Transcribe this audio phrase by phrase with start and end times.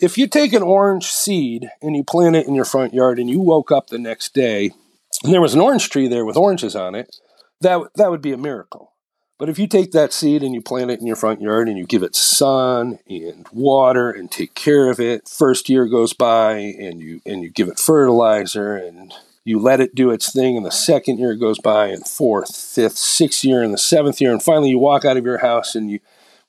[0.00, 3.30] if you take an orange seed and you plant it in your front yard and
[3.30, 4.72] you woke up the next day
[5.22, 7.16] and there was an orange tree there with oranges on it,
[7.60, 8.92] that that would be a miracle.
[9.38, 11.76] But if you take that seed and you plant it in your front yard and
[11.76, 16.54] you give it sun and water and take care of it, first year goes by
[16.54, 19.12] and you and you give it fertilizer and
[19.44, 22.96] you let it do its thing and the second year goes by and fourth, fifth,
[22.96, 25.90] sixth year and the seventh year and finally you walk out of your house and
[25.90, 26.00] you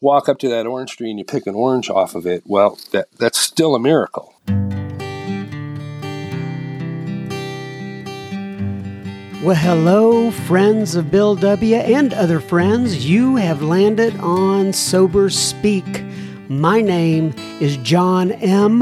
[0.02, 2.78] walk up to that orange tree and you pick an orange off of it, well,
[2.92, 4.34] that that's still a miracle.
[9.44, 11.76] Well, hello, friends of Bill W.
[11.76, 13.08] and other friends.
[13.10, 16.04] You have landed on Sober Speak.
[16.50, 18.82] My name is John M.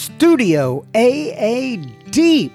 [0.21, 2.53] Studio AA Deep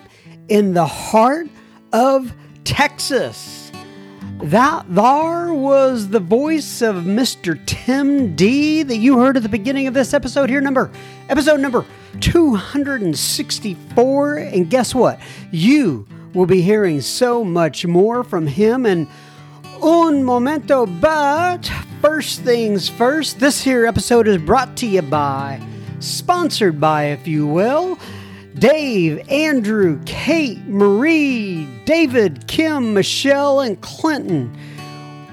[0.49, 1.49] in the heart
[1.93, 3.73] of Texas.
[4.41, 7.59] That there was the voice of Mr.
[7.67, 10.93] Tim D that you heard at the beginning of this episode here, number
[11.29, 11.85] episode number
[12.21, 14.37] 264.
[14.37, 15.19] And guess what?
[15.51, 19.09] You We'll be hearing so much more from him in
[19.83, 21.69] un momento, but
[22.01, 25.61] first things first, this here episode is brought to you by,
[26.07, 27.99] sponsored by, if you will,
[28.59, 34.57] Dave, Andrew, Kate, Marie, David, Kim, Michelle, and Clinton.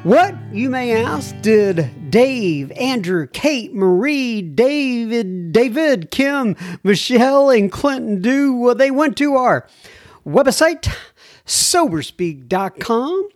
[0.03, 8.22] What, you may ask, did Dave, Andrew, Kate, Marie, David, David, Kim, Michelle, and Clinton
[8.22, 8.53] do?
[8.53, 9.66] Well, they went to our
[10.25, 10.94] website,
[11.45, 13.29] soberspeak.com.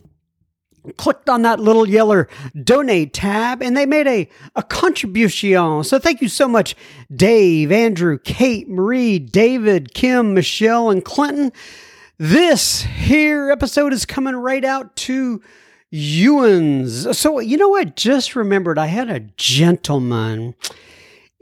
[0.96, 2.26] Clicked on that little yellow
[2.64, 5.84] donate tab and they made a, a contribution.
[5.84, 6.76] So thank you so much,
[7.14, 11.52] Dave, Andrew, Kate, Marie, David, Kim, Michelle, and Clinton.
[12.18, 15.42] This here episode is coming right out to
[15.92, 17.18] Ewan's.
[17.18, 20.56] So, you know, I just remembered I had a gentleman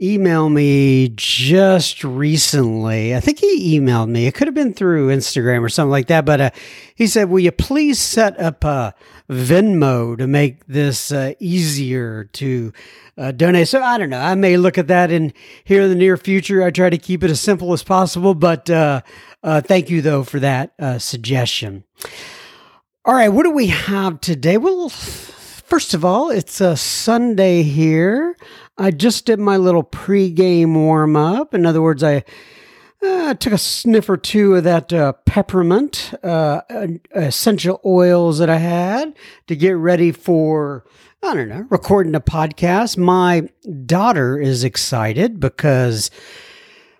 [0.00, 3.14] email me just recently.
[3.14, 4.26] I think he emailed me.
[4.26, 6.24] It could have been through Instagram or something like that.
[6.24, 6.50] But uh,
[6.94, 8.94] he said, Will you please set up a
[9.28, 12.72] Venmo to make this uh, easier to
[13.18, 13.68] uh, donate?
[13.68, 14.20] So I don't know.
[14.20, 15.32] I may look at that in
[15.64, 16.62] here in the near future.
[16.62, 18.34] I try to keep it as simple as possible.
[18.34, 19.02] But uh,
[19.42, 21.84] uh, thank you, though, for that uh, suggestion.
[23.04, 24.58] All right, what do we have today?
[24.58, 28.36] Well, first of all, it's a Sunday here.
[28.78, 31.54] I just did my little pregame warm up.
[31.54, 32.24] In other words, I
[33.02, 36.62] uh, took a sniff or two of that uh, peppermint uh,
[37.14, 39.14] essential oils that I had
[39.46, 40.84] to get ready for,
[41.22, 42.96] I don't know, recording a podcast.
[42.96, 43.48] My
[43.84, 46.10] daughter is excited because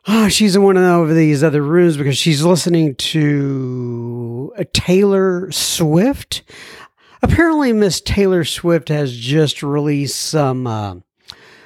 [0.07, 6.43] oh, she's in one of these other rooms because she's listening to a Taylor Swift.
[7.23, 10.97] Apparently, Miss Taylor Swift has just released some uh,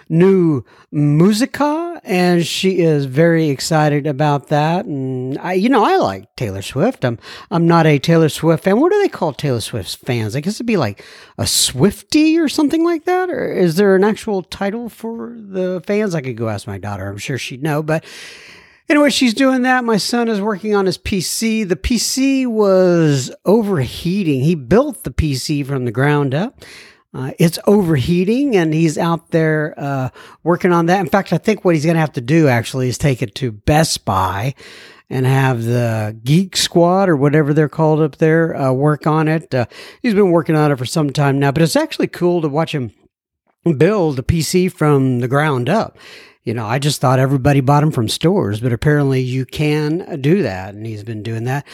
[0.08, 4.84] new musica, and she is very excited about that.
[4.84, 7.04] And I, you know, I like Taylor Swift.
[7.04, 7.18] I'm
[7.50, 8.80] I'm not a Taylor Swift fan.
[8.80, 10.36] What do they call Taylor Swift's fans?
[10.36, 11.04] I guess it'd be like
[11.38, 13.30] a Swifty or something like that.
[13.30, 16.14] Or is there an actual title for the fans?
[16.14, 17.08] I could go ask my daughter.
[17.08, 18.04] I'm sure she'd know, but.
[18.88, 19.84] Anyway, she's doing that.
[19.84, 21.68] My son is working on his PC.
[21.68, 24.40] The PC was overheating.
[24.40, 26.60] He built the PC from the ground up.
[27.12, 30.10] Uh, it's overheating and he's out there uh,
[30.44, 31.00] working on that.
[31.00, 33.34] In fact, I think what he's going to have to do actually is take it
[33.36, 34.54] to Best Buy
[35.08, 39.52] and have the Geek Squad or whatever they're called up there uh, work on it.
[39.52, 39.66] Uh,
[40.02, 42.72] he's been working on it for some time now, but it's actually cool to watch
[42.72, 42.92] him
[43.76, 45.98] build a PC from the ground up.
[46.44, 50.42] You know, I just thought everybody bought them from stores, but apparently you can do
[50.42, 51.66] that, and he's been doing that.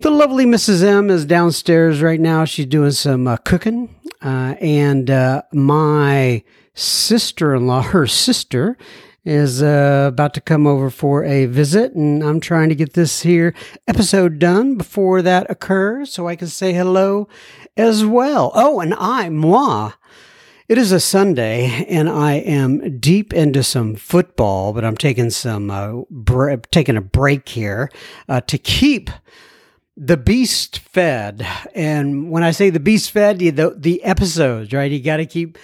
[0.00, 0.82] The lovely Mrs.
[0.82, 2.46] M is downstairs right now.
[2.46, 3.94] She's doing some uh, cooking.
[4.22, 6.42] Uh, and uh, my
[6.72, 8.78] sister in law, her sister,
[9.26, 13.20] is uh, about to come over for a visit, and I'm trying to get this
[13.20, 13.54] here
[13.86, 17.28] episode done before that occurs so I can say hello
[17.76, 18.52] as well.
[18.54, 19.92] Oh, and I, moi,
[20.66, 25.70] it is a Sunday, and I am deep into some football, but I'm taking some
[25.70, 27.90] uh, bre- taking a break here
[28.30, 29.10] uh, to keep
[30.02, 31.46] the beast fed.
[31.74, 34.90] And when I say the beast fed, the the episodes, right?
[34.90, 35.58] You got to keep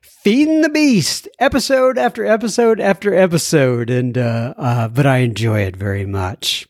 [0.00, 5.76] feeding the beast episode after episode after episode, and uh, uh, but I enjoy it
[5.76, 6.66] very much.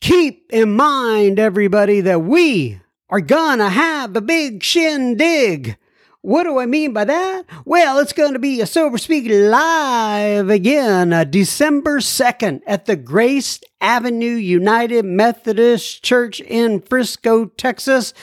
[0.00, 5.76] Keep in mind, everybody, that we are gonna have a big shindig
[6.22, 7.44] what do I mean by that?
[7.64, 12.96] Well, it's going to be a Sober Speak live again, uh, December 2nd at the
[12.96, 18.14] Grace Avenue United Methodist Church in Frisco, Texas.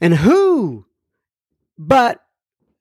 [0.00, 0.86] And who
[1.76, 2.24] but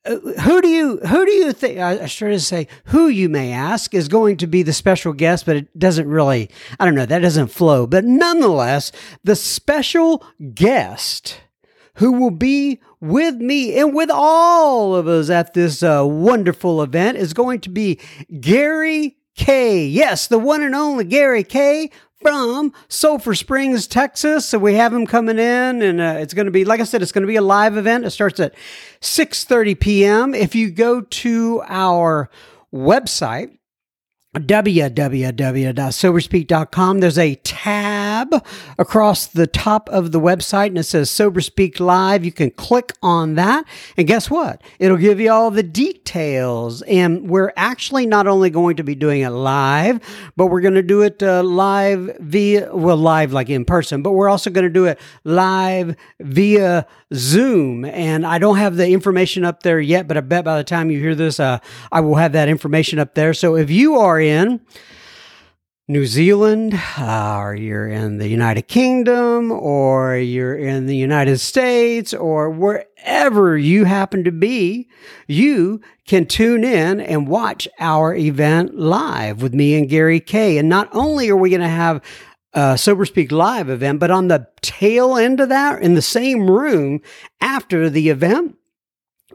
[0.05, 3.51] uh, who do you who do you think I, I to say who you may
[3.51, 6.49] ask is going to be the special guest but it doesn't really
[6.79, 8.91] I don't know that doesn't flow but nonetheless
[9.23, 11.41] the special guest
[11.95, 17.17] who will be with me and with all of us at this uh, wonderful event
[17.17, 17.99] is going to be
[18.39, 19.85] Gary K.
[19.87, 21.89] Yes, the one and only Gary K
[22.21, 24.45] from Sulphur Springs, Texas.
[24.45, 27.01] So we have him coming in, and uh, it's going to be, like I said,
[27.01, 28.05] it's going to be a live event.
[28.05, 28.53] It starts at
[29.01, 30.35] 6:30 p.m.
[30.35, 32.29] If you go to our
[32.71, 33.57] website,
[34.35, 36.99] www.soberspeak.com.
[37.01, 38.45] There's a tab
[38.79, 42.23] across the top of the website and it says SoberSpeak Live.
[42.23, 43.65] You can click on that.
[43.97, 44.61] And guess what?
[44.79, 46.81] It'll give you all the details.
[46.83, 49.99] And we're actually not only going to be doing it live,
[50.37, 54.13] but we're going to do it uh, live via, well, live like in person, but
[54.13, 57.83] we're also going to do it live via Zoom.
[57.83, 60.89] And I don't have the information up there yet, but I bet by the time
[60.89, 61.59] you hear this, uh,
[61.91, 63.33] I will have that information up there.
[63.33, 64.61] So if you are in
[65.87, 72.13] New Zealand, uh, or you're in the United Kingdom, or you're in the United States,
[72.13, 74.87] or wherever you happen to be,
[75.27, 80.57] you can tune in and watch our event live with me and Gary K.
[80.57, 82.01] And not only are we going to have
[82.53, 86.49] a Sober Speak Live event, but on the tail end of that, in the same
[86.49, 87.01] room
[87.41, 88.55] after the event,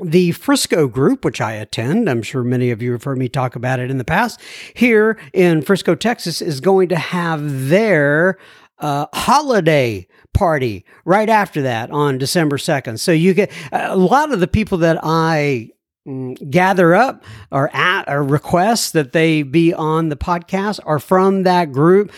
[0.03, 3.57] the Frisco group, which I attend, I'm sure many of you have heard me talk
[3.57, 4.41] about it in the past,
[4.75, 8.39] here in Frisco, Texas, is going to have their
[8.79, 12.99] uh, holiday party right after that on December 2nd.
[12.99, 15.71] So you get a lot of the people that I
[16.07, 21.45] mm, gather up or at or requests that they be on the podcast are from
[21.45, 22.13] that group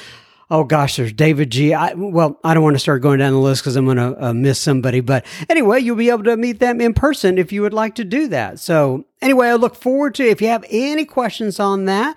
[0.50, 1.74] oh gosh, there's David G.
[1.74, 4.26] I, well, I don't want to start going down the list because I'm going to
[4.26, 5.00] uh, miss somebody.
[5.00, 8.04] But anyway, you'll be able to meet them in person if you would like to
[8.04, 8.58] do that.
[8.58, 12.16] So anyway, I look forward to if you have any questions on that.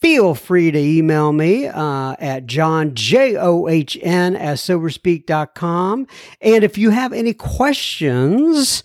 [0.00, 6.06] Feel free to email me uh, at john, J-O-H-N, at soberspeak.com.
[6.40, 8.84] And if you have any questions,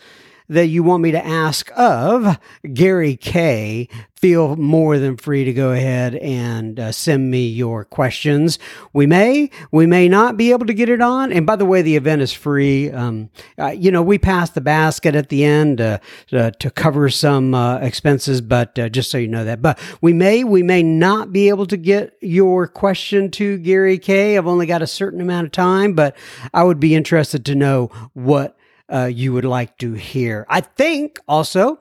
[0.53, 2.37] that you want me to ask of
[2.73, 8.57] Gary K, feel more than free to go ahead and uh, send me your questions.
[8.93, 11.33] We may, we may not be able to get it on.
[11.33, 12.89] And by the way, the event is free.
[12.89, 17.53] Um, uh, you know, we pass the basket at the end uh, to cover some
[17.53, 19.61] uh, expenses, but uh, just so you know that.
[19.61, 24.37] But we may, we may not be able to get your question to Gary K.
[24.37, 26.15] I've only got a certain amount of time, but
[26.53, 28.57] I would be interested to know what
[28.89, 30.45] uh, you would like to hear.
[30.49, 31.79] I think also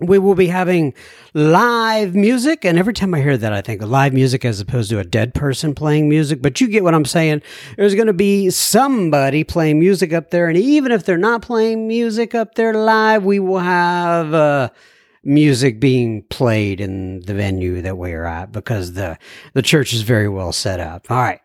[0.00, 0.94] we will be having
[1.34, 2.64] live music.
[2.64, 5.34] And every time I hear that, I think live music as opposed to a dead
[5.34, 6.40] person playing music.
[6.40, 7.42] But you get what I'm saying.
[7.76, 10.48] There's going to be somebody playing music up there.
[10.48, 14.70] And even if they're not playing music up there live, we will have, uh,
[15.22, 19.18] music being played in the venue that we're at because the,
[19.52, 21.10] the church is very well set up.
[21.10, 21.42] All right.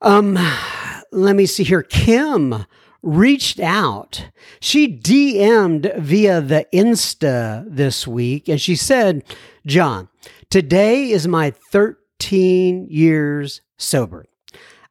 [0.00, 0.38] Um,
[1.12, 1.82] let me see here.
[1.82, 2.64] Kim
[3.02, 4.28] reached out.
[4.60, 9.24] She DM'd via the Insta this week and she said,
[9.66, 10.08] John,
[10.50, 14.26] today is my 13 years sober.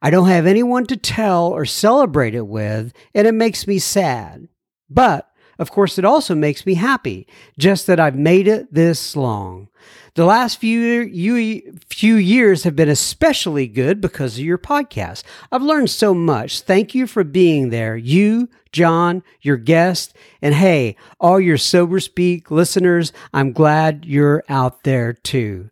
[0.02, 4.48] I don't have anyone to tell or celebrate it with, and it makes me sad.
[4.88, 5.29] But
[5.60, 7.26] of course, it also makes me happy
[7.58, 9.68] just that I've made it this long.
[10.14, 15.22] The last few, few years have been especially good because of your podcast.
[15.52, 16.62] I've learned so much.
[16.62, 17.94] Thank you for being there.
[17.94, 24.84] You, John, your guest, and hey, all your Sober Speak listeners, I'm glad you're out
[24.84, 25.68] there too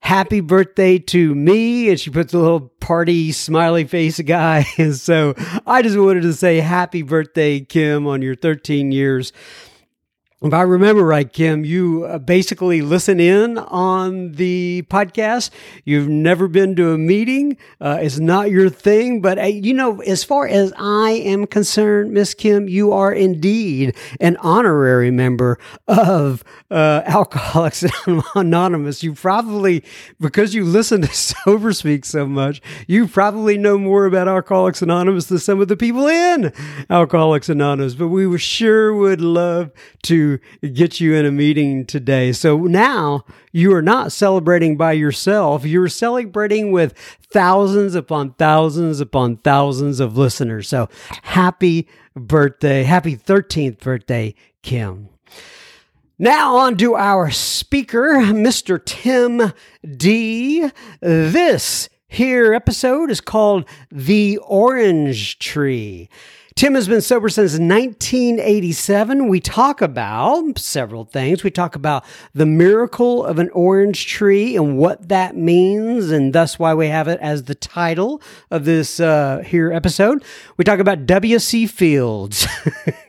[0.00, 1.90] happy birthday to me.
[1.90, 4.66] And she puts a little party smiley face guy.
[4.78, 5.34] And so
[5.66, 9.32] I just wanted to say happy birthday, Kim, on your 13 years
[10.40, 15.50] if I remember right, Kim, you uh, basically listen in on the podcast.
[15.84, 17.56] You've never been to a meeting.
[17.80, 22.12] Uh, it's not your thing, but uh, you know, as far as I am concerned,
[22.12, 27.84] Miss Kim, you are indeed an honorary member of uh, Alcoholics
[28.36, 29.02] Anonymous.
[29.02, 29.82] You probably,
[30.20, 35.26] because you listen to Sober Speak so much, you probably know more about Alcoholics Anonymous
[35.26, 36.52] than some of the people in
[36.88, 37.96] Alcoholics Anonymous.
[37.96, 40.27] But we sure would love to
[40.74, 42.32] get you in a meeting today.
[42.32, 45.64] So now you are not celebrating by yourself.
[45.64, 46.94] You're celebrating with
[47.32, 50.68] thousands upon thousands upon thousands of listeners.
[50.68, 50.88] So
[51.22, 52.82] happy birthday.
[52.82, 55.08] Happy 13th birthday, Kim.
[56.20, 58.84] Now, on to our speaker, Mr.
[58.84, 59.52] Tim
[59.96, 60.68] D.
[61.00, 66.08] This here episode is called The Orange Tree.
[66.58, 69.28] Tim has been sober since 1987.
[69.28, 71.44] We talk about several things.
[71.44, 76.58] We talk about the miracle of an orange tree and what that means, and thus
[76.58, 80.24] why we have it as the title of this uh, here episode.
[80.56, 81.68] We talk about W.C.
[81.68, 82.48] Fields.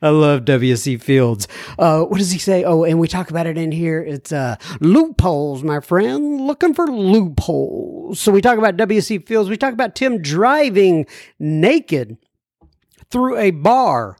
[0.00, 0.98] I love W.C.
[0.98, 1.48] Fields.
[1.80, 2.62] Uh, what does he say?
[2.62, 4.00] Oh, and we talk about it in here.
[4.00, 6.46] It's uh, loopholes, my friend.
[6.46, 8.20] Looking for loopholes.
[8.20, 9.18] So we talk about W.C.
[9.18, 9.50] Fields.
[9.50, 11.06] We talk about Tim driving
[11.40, 12.16] naked
[13.10, 14.16] through a bar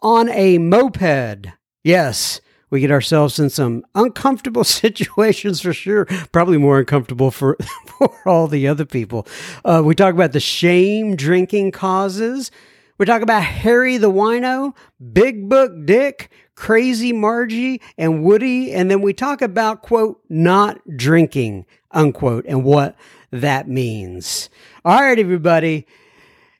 [0.00, 1.48] on a moped.
[1.82, 6.06] Yes, we get ourselves in some uncomfortable situations for sure.
[6.32, 7.56] Probably more uncomfortable for,
[7.86, 9.26] for all the other people.
[9.64, 12.50] Uh, we talk about the shame drinking causes.
[12.98, 14.74] We talk about Harry the Wino,
[15.12, 18.72] Big Book Dick, Crazy Margie, and Woody.
[18.72, 22.94] And then we talk about, quote, not drinking, unquote, and what
[23.30, 24.50] that means.
[24.84, 25.86] All right, everybody.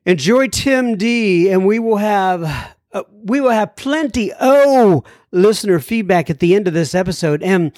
[0.06, 6.30] Enjoy Tim D, and we will have uh, we will have plenty oh listener feedback
[6.30, 7.72] at the end of this episode, and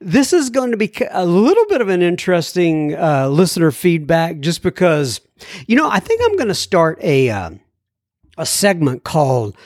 [0.00, 4.62] this is going to be a little bit of an interesting uh, listener feedback, just
[4.62, 5.20] because
[5.66, 7.50] you know I think I'm going to start a uh,
[8.38, 9.56] a segment called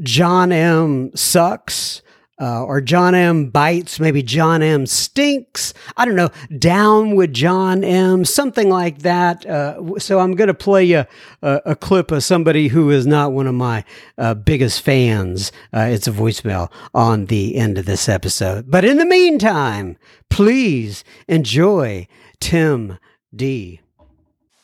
[0.00, 1.14] John M.
[1.14, 2.00] Sucks
[2.40, 5.74] uh, or John M bites, maybe John M stinks.
[5.96, 6.30] I don't know.
[6.56, 9.44] Down with John M, something like that.
[9.44, 11.04] Uh, so I'm going to play you
[11.42, 13.84] a, a, clip of somebody who is not one of my
[14.16, 15.52] uh, biggest fans.
[15.74, 18.70] Uh, it's a voicemail on the end of this episode.
[18.70, 19.96] But in the meantime,
[20.28, 22.06] please enjoy
[22.40, 22.98] Tim
[23.34, 23.80] D.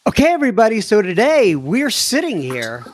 [0.06, 0.80] Okay, everybody.
[0.80, 2.84] So today we're sitting here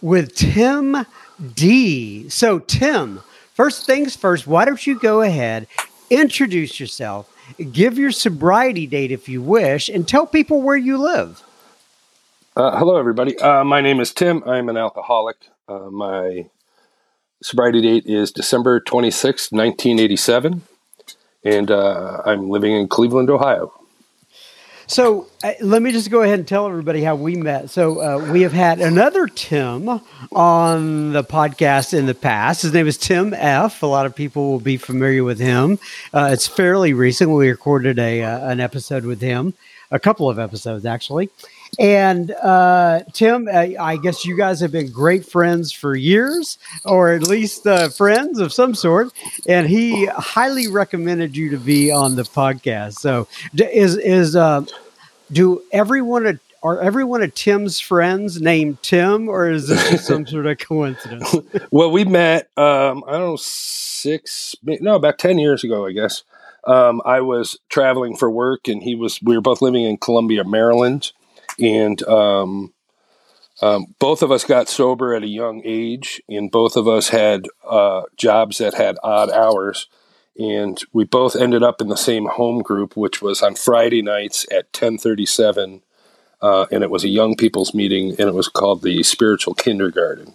[0.00, 1.06] with Tim
[1.54, 2.28] D.
[2.28, 3.20] So, Tim,
[3.56, 5.66] First things first, why don't you go ahead,
[6.10, 7.34] introduce yourself,
[7.72, 11.42] give your sobriety date if you wish, and tell people where you live.
[12.54, 13.38] Uh, hello, everybody.
[13.38, 14.44] Uh, my name is Tim.
[14.44, 15.36] I'm an alcoholic.
[15.66, 16.50] Uh, my
[17.42, 20.60] sobriety date is December 26, 1987,
[21.42, 23.72] and uh, I'm living in Cleveland, Ohio.
[24.86, 27.70] So uh, let me just go ahead and tell everybody how we met.
[27.70, 30.00] So uh, we have had another Tim
[30.30, 32.62] on the podcast in the past.
[32.62, 33.82] His name is Tim F.
[33.82, 35.78] A lot of people will be familiar with him.
[36.14, 37.30] Uh, it's fairly recent.
[37.30, 39.54] We recorded a uh, an episode with him,
[39.90, 41.30] a couple of episodes actually.
[41.78, 47.12] And uh, Tim, uh, I guess you guys have been great friends for years, or
[47.12, 49.12] at least uh, friends of some sort.
[49.48, 52.94] And he highly recommended you to be on the podcast.
[52.94, 54.64] So, is is uh,
[55.30, 60.26] do everyone are every one of Tim's friends named Tim, or is this just some
[60.26, 61.36] sort of coincidence?
[61.70, 62.48] well, we met.
[62.56, 66.22] Um, I don't know six, no, about ten years ago, I guess.
[66.64, 69.20] Um, I was traveling for work, and he was.
[69.22, 71.12] We were both living in Columbia, Maryland
[71.58, 72.72] and um,
[73.62, 77.46] um, both of us got sober at a young age, and both of us had
[77.66, 79.86] uh, jobs that had odd hours.
[80.38, 84.46] And we both ended up in the same home group, which was on Friday nights
[84.52, 85.82] at ten thirty-seven,
[86.42, 90.34] uh, and it was a young people's meeting, and it was called the Spiritual Kindergarten.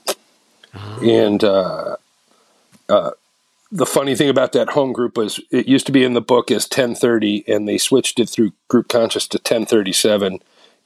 [0.74, 1.00] Oh.
[1.04, 1.98] And uh,
[2.90, 3.12] uh,
[3.72, 6.51] the funny thing about that home group was it used to be in the book
[6.51, 10.40] as 1030 and they switched it through group conscience to 1037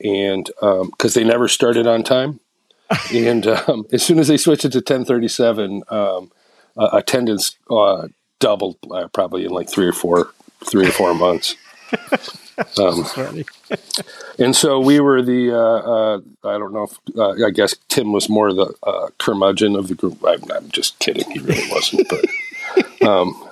[0.03, 2.39] and because um, they never started on time.
[3.13, 6.31] and um, as soon as they switched it to 1037, um,
[6.77, 8.07] uh, attendance uh,
[8.39, 10.31] doubled uh, probably in like three or four,
[10.63, 11.55] three or four months.
[12.79, 13.05] Um,
[14.39, 18.13] and so we were the, uh, uh, I don't know if, uh, I guess Tim
[18.13, 18.73] was more the
[19.17, 20.23] curmudgeon of the group.
[20.25, 21.29] I'm, I'm, just kidding.
[21.31, 23.44] He really wasn't, but, um,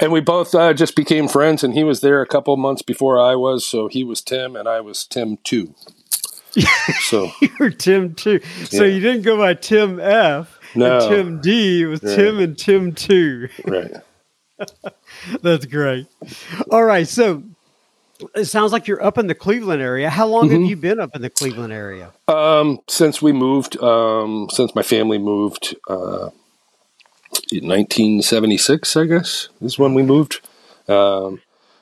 [0.00, 1.62] and we both uh, just became friends.
[1.64, 4.68] And he was there a couple months before I was, so he was Tim, and
[4.68, 5.74] I was Tim too.
[7.00, 8.40] So you're Tim too.
[8.64, 8.94] So yeah.
[8.94, 10.58] you didn't go by Tim F.
[10.74, 10.98] No.
[10.98, 11.82] and Tim D.
[11.82, 12.16] It was Right.
[12.16, 13.48] Tim and Tim two.
[13.64, 13.92] Right.
[15.42, 16.06] That's great.
[16.70, 17.42] All right, so
[18.34, 20.10] it sounds like you're up in the Cleveland area.
[20.10, 20.68] How long have Mhm.
[20.68, 22.12] you been up in the Cleveland area?
[22.26, 26.30] Um, since we moved, um, since my family moved, uh,
[27.52, 30.40] 1976, I guess is when we moved.
[30.88, 31.40] Um,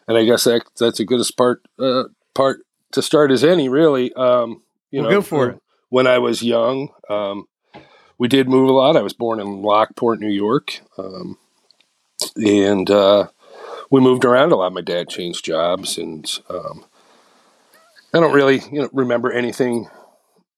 [0.08, 2.60] and I guess that that's the good part uh, part
[2.92, 4.12] to start as any, really.
[4.14, 5.62] Um, you Well, know, go for it.
[5.88, 7.46] When I was young, um,
[8.18, 8.96] we did move a lot.
[8.96, 11.38] I was born in Lockport, New York, um,
[12.36, 13.28] and uh,
[13.90, 14.72] we moved around a lot.
[14.72, 16.84] My dad changed jobs, and um,
[18.12, 19.88] I don't really, you know, remember anything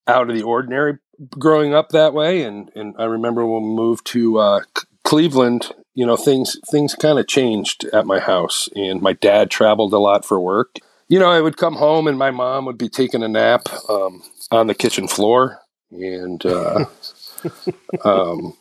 [0.07, 0.99] out of the ordinary
[1.31, 2.43] growing up that way.
[2.43, 4.61] And and I remember when we moved to uh,
[5.09, 9.95] Cleveland, you know, things things kind of changed at my house, and my dad traveled
[9.95, 10.77] a lot for work.
[11.09, 14.23] You know, I would come home and my mom would be taking a nap um,
[14.51, 16.85] on the kitchen floor, and uh,
[18.05, 18.53] um,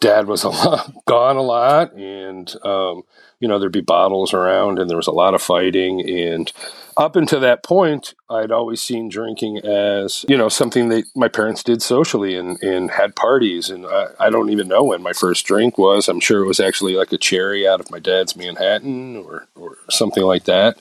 [0.00, 3.02] dad was a lot, gone a lot, and um,
[3.40, 6.08] you know there'd be bottles around, and there was a lot of fighting.
[6.08, 6.52] And
[6.96, 11.62] up until that point, I'd always seen drinking as you know something that my parents
[11.62, 13.70] did socially and, and had parties.
[13.70, 16.08] And I, I don't even know when my first drink was.
[16.08, 19.78] I'm sure it was actually like a cherry out of my dad's Manhattan or or
[19.88, 20.78] something like that.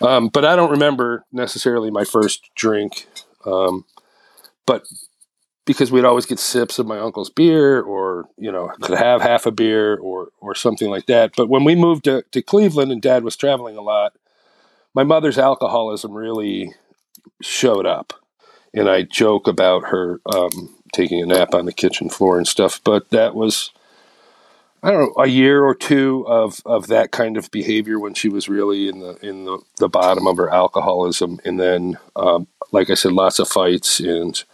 [0.00, 3.06] Um, but I don't remember necessarily my first drink.
[3.46, 3.84] Um,
[4.66, 4.86] but
[5.64, 9.46] because we'd always get sips of my uncle's beer or you know could have half
[9.46, 11.32] a beer or or something like that.
[11.36, 14.14] But when we moved to, to cleveland and dad was traveling a lot
[14.94, 16.72] my mother's alcoholism really
[17.42, 18.12] showed up.
[18.72, 22.80] And i joke about her um, taking a nap on the kitchen floor and stuff
[22.82, 23.70] but that was
[24.82, 28.28] I don't know, a year or two of, of that kind of behavior when she
[28.28, 32.90] was really in the in the, the bottom of her alcoholism, and then, um, like
[32.90, 34.44] I said, lots of fights and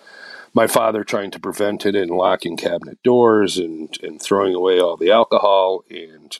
[0.53, 4.97] my father trying to prevent it and locking cabinet doors and, and throwing away all
[4.97, 6.39] the alcohol and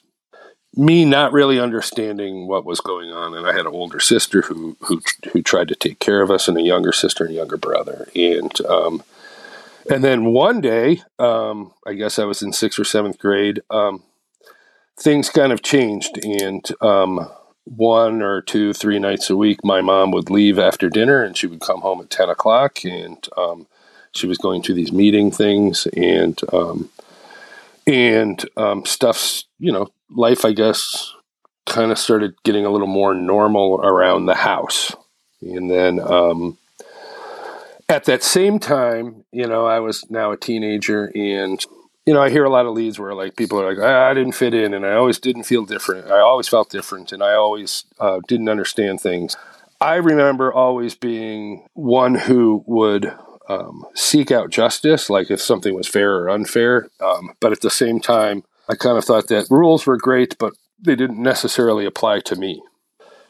[0.75, 3.35] me not really understanding what was going on.
[3.35, 5.01] And I had an older sister who who
[5.31, 8.07] who tried to take care of us and a younger sister and younger brother.
[8.15, 9.03] And um,
[9.89, 14.03] and then one day um, I guess I was in sixth or seventh grade um,
[14.99, 17.29] things kind of changed and um,
[17.65, 21.47] one or two three nights a week my mom would leave after dinner and she
[21.47, 23.67] would come home at 10 o'clock and um,
[24.13, 26.89] she was going to these meeting things and um,
[27.87, 31.13] and um, stuff's you know life i guess
[31.65, 34.93] kind of started getting a little more normal around the house.
[35.41, 36.57] And then um,
[37.87, 41.65] at that same time you know i was now a teenager and
[42.05, 44.31] you know i hear a lot of leads where like people are like i, didn't
[44.31, 46.07] fit in and i always didn't feel different.
[46.09, 49.35] I always felt different and i always uh, didn't understand things.
[49.81, 53.13] I remember always being one who would
[53.51, 56.89] um, seek out justice, like if something was fair or unfair.
[56.99, 60.53] Um, but at the same time, I kind of thought that rules were great, but
[60.79, 62.61] they didn't necessarily apply to me.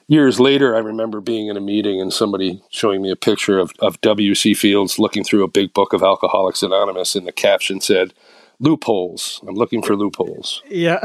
[0.08, 3.72] Years later, I remember being in a meeting and somebody showing me a picture of,
[3.80, 4.54] of W.C.
[4.54, 8.14] Fields looking through a big book of Alcoholics Anonymous, and the caption said,
[8.60, 9.42] Loopholes.
[9.48, 10.62] I'm looking for loopholes.
[10.70, 11.00] Yeah.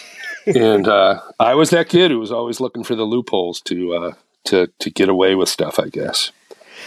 [0.46, 4.12] and uh, I was that kid who was always looking for the loopholes to, uh,
[4.46, 6.32] to, to get away with stuff, I guess.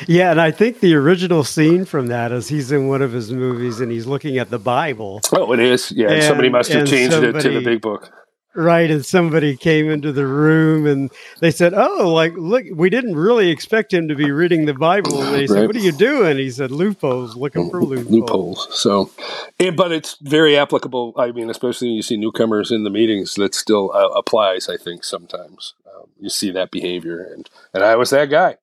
[0.07, 3.31] Yeah, and I think the original scene from that is he's in one of his
[3.31, 5.21] movies and he's looking at the Bible.
[5.31, 5.91] Oh, it is.
[5.91, 8.11] Yeah, And- somebody must have changed it to the big book.
[8.53, 11.09] Right, and somebody came into the room and
[11.39, 15.21] they said, "Oh, like look, we didn't really expect him to be reading the Bible."
[15.21, 18.67] And they said, "What are you doing?" He said, "Loopholes, looking for loopholes." loopholes.
[18.77, 19.09] So,
[19.57, 21.13] and, but it's very applicable.
[21.15, 24.67] I mean, especially when you see newcomers in the meetings, that still uh, applies.
[24.67, 28.57] I think sometimes um, you see that behavior, and and I was that guy.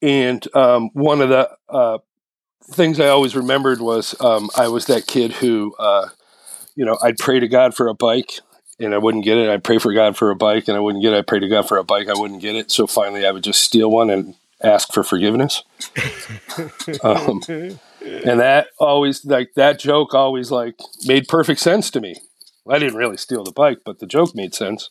[0.00, 1.98] And um, one of the uh,
[2.64, 6.08] things I always remembered was um, I was that kid who, uh,
[6.74, 8.40] you know, I'd pray to God for a bike.
[8.80, 9.50] And I wouldn't get it.
[9.50, 11.16] I'd pray for God for a bike, and I wouldn't get it.
[11.16, 12.08] I'd pray to God for a bike.
[12.08, 12.70] I wouldn't get it.
[12.70, 15.64] So finally, I would just steal one and ask for forgiveness.
[17.02, 17.40] um,
[18.00, 22.16] and that always like that joke always like made perfect sense to me
[22.68, 24.90] i didn't really steal the bike but the joke made sense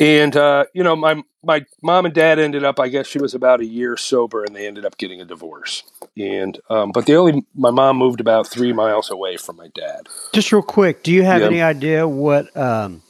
[0.00, 3.34] and uh, you know my my mom and dad ended up i guess she was
[3.34, 5.84] about a year sober and they ended up getting a divorce
[6.16, 10.08] and um, but the only my mom moved about three miles away from my dad
[10.32, 11.46] Just real quick, do you have Yeah.
[11.46, 13.02] any idea what um,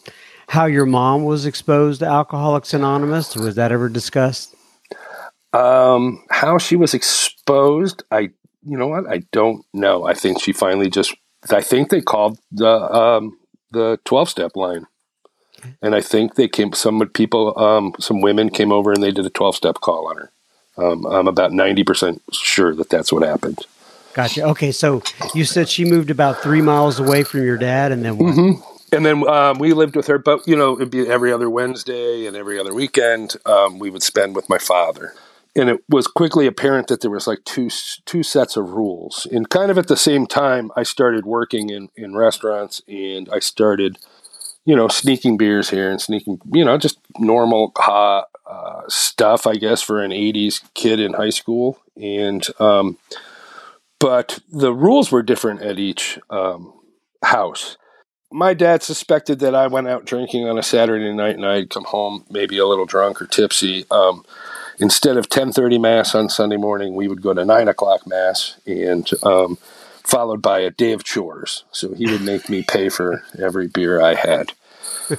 [0.49, 3.37] how your mom was exposed to Alcoholics Anonymous?
[3.37, 4.55] Was that ever discussed?
[5.53, 8.21] um, how she was exposed i
[8.65, 11.15] you know what i don't know i think she finally just
[11.51, 13.37] i think they called the um,
[13.73, 14.87] the 12 step line
[15.83, 16.73] and I think they came.
[16.73, 20.17] Some people, um, some women came over and they did a twelve step call on
[20.17, 20.31] her.
[20.77, 23.59] Um, I'm about ninety percent sure that that's what happened.
[24.13, 24.43] Gotcha.
[24.45, 25.03] Okay, so
[25.35, 28.35] you said she moved about three miles away from your dad, and then what?
[28.35, 28.61] Mm-hmm.
[28.93, 32.27] And then um, we lived with her, but you know, it'd be every other Wednesday
[32.27, 35.15] and every other weekend um, we would spend with my father.
[35.57, 37.71] And it was quickly apparent that there was like two
[38.05, 39.27] two sets of rules.
[39.31, 43.39] And kind of at the same time, I started working in in restaurants, and I
[43.39, 43.99] started,
[44.65, 49.55] you know, sneaking beers here and sneaking, you know, just normal hot uh, stuff, I
[49.55, 51.79] guess, for an '80s kid in high school.
[51.97, 52.99] And um,
[53.99, 56.73] but the rules were different at each um,
[57.23, 57.77] house
[58.33, 61.85] my dad suspected that I went out drinking on a Saturday night and I'd come
[61.85, 63.87] home maybe a little drunk or tipsy.
[63.91, 64.25] Um,
[64.79, 69.11] instead of 10:30 mass on Sunday morning, we would go to nine o'clock mass and
[69.25, 69.59] um,
[70.11, 71.65] followed by a day of chores.
[71.71, 74.53] So he would make me pay for every beer I had.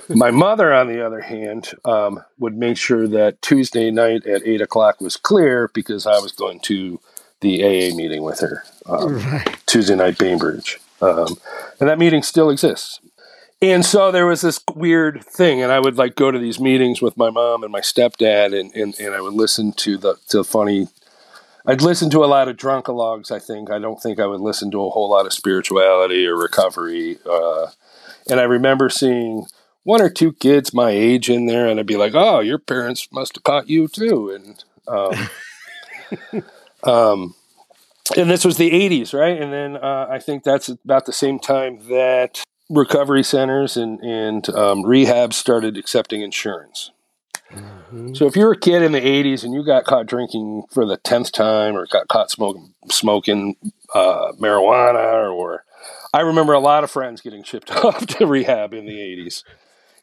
[0.10, 4.62] my mother, on the other hand, um, would make sure that Tuesday night at eight
[4.62, 7.00] o'clock was clear because I was going to
[7.40, 9.58] the AA meeting with her um, right.
[9.66, 10.80] Tuesday night Bainbridge.
[11.02, 11.38] Um,
[11.80, 13.00] and that meeting still exists.
[13.62, 17.02] And so there was this weird thing, and I would like go to these meetings
[17.02, 20.44] with my mom and my stepdad, and, and, and I would listen to the to
[20.44, 20.88] funny.
[21.66, 23.32] I'd listen to a lot of drunkalogs.
[23.32, 26.36] I think I don't think I would listen to a whole lot of spirituality or
[26.36, 27.18] recovery.
[27.30, 27.68] Uh,
[28.30, 29.46] and I remember seeing
[29.84, 33.08] one or two kids my age in there, and I'd be like, "Oh, your parents
[33.12, 36.44] must have caught you too." And um,
[36.84, 37.36] um,
[38.18, 39.40] and this was the 80s, right?
[39.40, 44.50] And then uh, I think that's about the same time that recovery centers and, and
[44.50, 46.92] um, rehab started accepting insurance.
[47.52, 48.14] Mm-hmm.
[48.16, 50.98] So if you're a kid in the 80s and you got caught drinking for the
[50.98, 53.56] 10th time or got caught smoking, smoking
[53.94, 55.66] uh, marijuana or
[56.14, 59.44] I remember a lot of friends getting shipped off to rehab in the 80s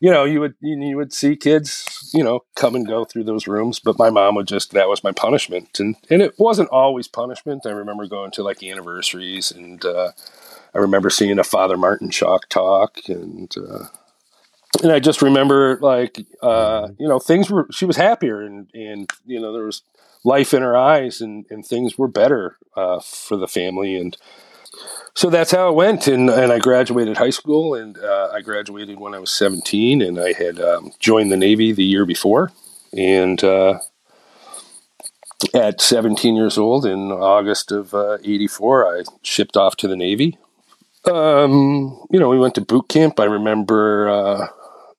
[0.00, 3.46] you know, you would you would see kids, you know, come and go through those
[3.48, 7.08] rooms, but my mom would just that was my punishment, and and it wasn't always
[7.08, 7.66] punishment.
[7.66, 10.12] I remember going to like anniversaries, and uh,
[10.74, 13.86] I remember seeing a Father Martin chalk talk, and uh,
[14.82, 19.10] and I just remember like uh, you know things were she was happier, and and
[19.26, 19.82] you know there was
[20.24, 24.16] life in her eyes, and and things were better uh, for the family, and
[25.14, 26.06] so that's how it went.
[26.06, 30.18] And, and I graduated high school, and uh, I graduated when I was 17, and
[30.20, 32.52] I had um, joined the Navy the year before.
[32.96, 33.80] And uh,
[35.54, 40.38] at 17 years old, in August of uh, 84, I shipped off to the Navy.
[41.04, 43.18] Um, you know, we went to boot camp.
[43.18, 44.50] I remember.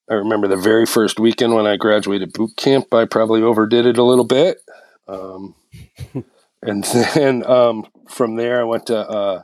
[0.10, 2.94] I remember the very first weekend when I graduated boot camp.
[2.94, 4.58] I probably overdid it a little bit,
[5.08, 5.56] um,
[6.62, 9.44] and then um, from there I went to uh,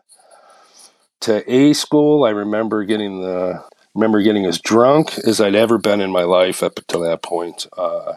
[1.22, 6.02] to A school, I remember getting the remember getting as drunk as I'd ever been
[6.02, 7.66] in my life up until that point.
[7.78, 8.14] Uh,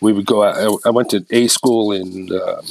[0.00, 0.42] we would go.
[0.42, 2.62] Out, I, went to A school in uh,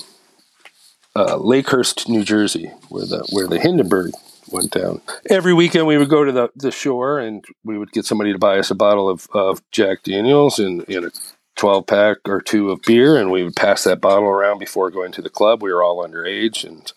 [1.15, 4.13] uh, Lakehurst, New Jersey, where the where the Hindenburg
[4.51, 5.01] went down.
[5.29, 8.39] Every weekend we would go to the, the shore and we would get somebody to
[8.39, 11.11] buy us a bottle of, of Jack Daniels and, and a
[11.55, 15.11] 12 pack or two of beer, and we would pass that bottle around before going
[15.13, 15.63] to the club.
[15.63, 16.91] We were all underage, and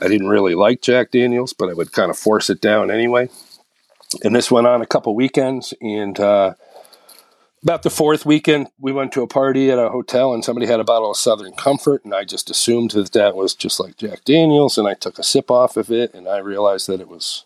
[0.00, 3.28] I didn't really like Jack Daniels, but I would kind of force it down anyway.
[4.24, 6.54] And this went on a couple weekends, and uh,
[7.62, 10.80] about the fourth weekend, we went to a party at a hotel, and somebody had
[10.80, 14.24] a bottle of Southern Comfort, and I just assumed that that was just like Jack
[14.24, 17.44] Daniels, and I took a sip off of it, and I realized that it was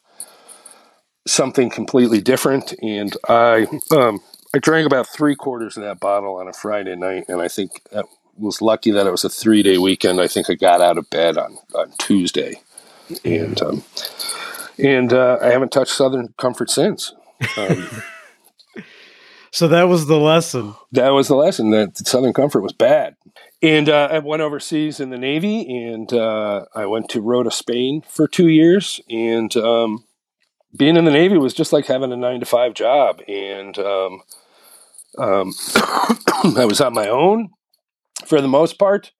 [1.27, 4.20] something completely different, and I um,
[4.55, 7.83] I drank about three quarters of that bottle on a Friday night, and I think
[7.90, 8.05] that
[8.37, 10.20] was lucky that it was a three day weekend.
[10.20, 12.61] I think I got out of bed on, on Tuesday,
[13.25, 13.85] and um,
[14.79, 17.14] and uh, I haven't touched Southern Comfort since.
[17.57, 17.88] Um,
[19.52, 20.74] so that was the lesson.
[20.92, 23.16] That was the lesson that Southern Comfort was bad.
[23.62, 28.02] And uh, I went overseas in the Navy, and uh, I went to Rota, Spain
[28.08, 29.00] for two years.
[29.08, 30.04] And um,
[30.76, 33.20] being in the Navy was just like having a nine to five job.
[33.28, 34.22] And um,
[35.18, 35.52] um,
[36.56, 37.50] I was on my own
[38.26, 39.12] for the most part,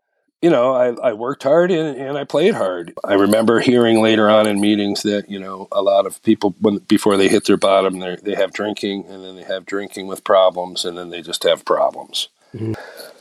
[0.42, 2.92] you know, I, I worked hard and, and I played hard.
[3.05, 6.78] I remember hearing later on in meetings that, you know, a lot of people, when
[6.78, 10.85] before they hit their bottom, they have drinking and then they have drinking with problems
[10.85, 12.28] and then they just have problems.
[12.52, 12.72] Mm-hmm.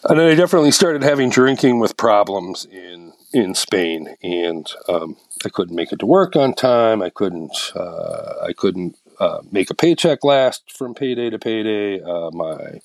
[0.10, 4.16] And then I definitely started having drinking with problems in, in Spain.
[4.24, 7.04] And um, I couldn't make it to work on time.
[7.04, 12.02] I couldn't, uh, I couldn't uh, make a paycheck last from payday to payday.
[12.02, 12.82] Uh, my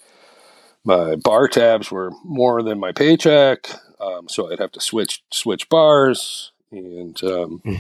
[0.85, 3.68] my bar tabs were more than my paycheck,
[4.00, 7.62] um, so I'd have to switch switch bars, and um,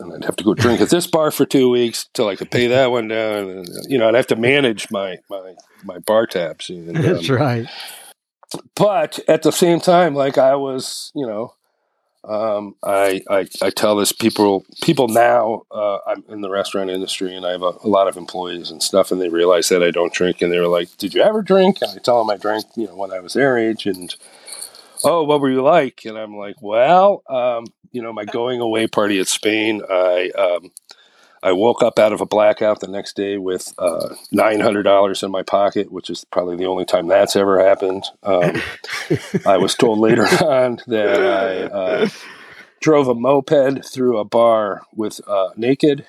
[0.00, 2.50] and I'd have to go drink at this bar for two weeks till I could
[2.50, 3.50] pay that one down.
[3.50, 6.70] And, you know, I'd have to manage my my my bar tabs.
[6.70, 7.66] And, That's um, right.
[8.74, 11.54] But at the same time, like I was, you know,
[12.24, 17.36] Um, I, I, I tell this people people now uh, I'm in the restaurant industry
[17.36, 19.92] and I have a, a, lot of employees and stuff and they realize that I
[19.92, 22.36] don't drink and they were like, "Did you ever drink?" And I tell them I
[22.36, 24.14] drank, you know, when I was their age and
[25.04, 26.04] oh, what were you like?
[26.04, 30.70] And I'm like, well, um, you know, my going away party at Spain, I um,
[31.42, 35.22] I woke up out of a blackout the next day with uh, nine hundred dollars
[35.22, 38.04] in my pocket, which is probably the only time that's ever happened.
[38.22, 38.60] Um,
[39.46, 42.08] I was told later on that I uh,
[42.80, 46.04] drove a moped through a bar with uh, naked,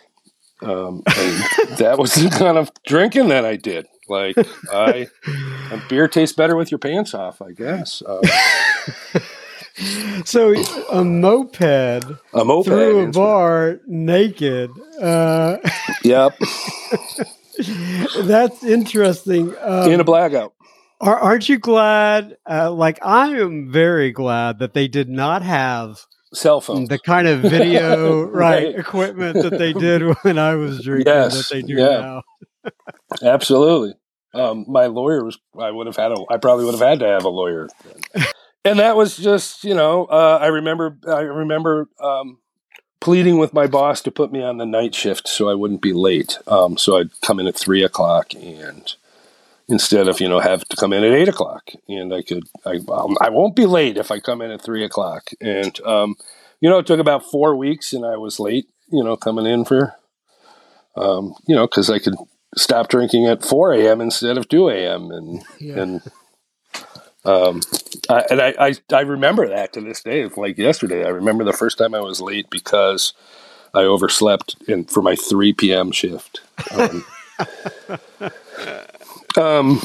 [0.62, 3.86] um, and that was the kind of drinking that I did.
[4.10, 4.36] Like
[4.72, 5.08] I,
[5.90, 8.02] beer tastes better with your pants off, I guess.
[8.06, 8.22] Um,
[10.26, 10.54] so
[10.92, 14.72] a moped, a moped through a bar naked.
[15.02, 15.58] Uh,
[16.04, 16.38] yep,
[18.20, 19.54] that's interesting.
[19.62, 20.54] Um, In a blackout.
[21.00, 22.38] Are, aren't you glad?
[22.50, 27.28] Uh, like I am very glad that they did not have cell phones, the kind
[27.28, 31.62] of video right, right, equipment that they did when I was drinking yes, that they
[31.62, 32.00] do yeah.
[32.00, 32.72] now.
[33.22, 33.94] Absolutely.
[34.34, 35.40] Um, my lawyer was.
[35.60, 36.18] I would have had a.
[36.30, 37.70] I probably would have had to have a lawyer.
[38.68, 42.38] and that was just you know uh, i remember i remember um,
[43.00, 45.94] pleading with my boss to put me on the night shift so i wouldn't be
[45.94, 48.96] late um, so i'd come in at three o'clock and
[49.68, 52.80] instead of you know have to come in at eight o'clock and i could i,
[52.92, 56.16] um, I won't be late if i come in at three o'clock and um,
[56.60, 59.66] you know it took about four weeks and i was late you know coming in
[59.66, 59.96] for
[60.96, 62.16] um, you know because i could
[62.56, 65.80] stop drinking at 4 a.m instead of 2 a.m and yeah.
[65.80, 66.02] and
[67.28, 67.62] um,
[68.10, 70.22] I, and I, I, I remember that to this day.
[70.22, 71.06] It's like yesterday.
[71.06, 73.12] I remember the first time I was late because
[73.74, 75.92] I overslept in for my 3 p.m.
[75.92, 76.40] shift.
[76.72, 77.06] Um,
[79.38, 79.82] um,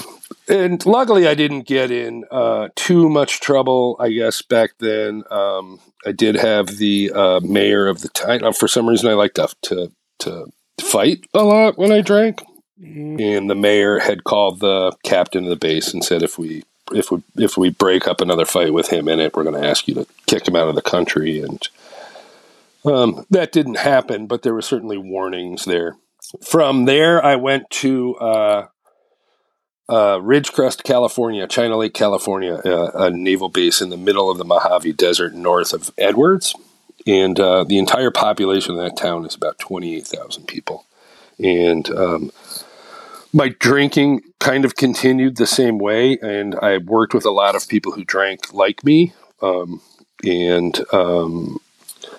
[0.48, 3.96] and luckily, I didn't get in uh, too much trouble.
[3.98, 8.52] I guess back then, um, I did have the uh, mayor of the time.
[8.52, 12.40] For some reason, I liked to, to to fight a lot when I drank.
[12.82, 13.20] Mm-hmm.
[13.20, 17.10] And the mayor had called the captain of the base and said if we if
[17.10, 19.86] we if we break up another fight with him in it, we're going to ask
[19.86, 21.40] you to kick him out of the country.
[21.40, 21.68] And
[22.84, 25.96] um, that didn't happen, but there were certainly warnings there.
[26.44, 28.66] From there, I went to uh,
[29.88, 34.44] uh, Ridgecrest, California, China Lake, California, uh, a naval base in the middle of the
[34.44, 36.54] Mojave Desert north of Edwards.
[37.06, 40.86] And uh, the entire population of that town is about 28,000 people.
[41.38, 42.30] And um,
[43.32, 47.66] my drinking kind of continued the same way, and I worked with a lot of
[47.66, 49.80] people who drank like me, um,
[50.22, 51.58] and um,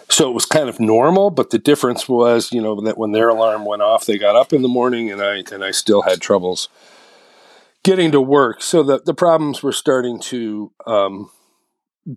[0.10, 1.30] so it was kind of normal.
[1.30, 4.54] But the difference was, you know, that when their alarm went off, they got up
[4.54, 6.70] in the morning, and I and I still had troubles
[7.84, 8.62] getting to work.
[8.62, 11.30] So the the problems were starting to um,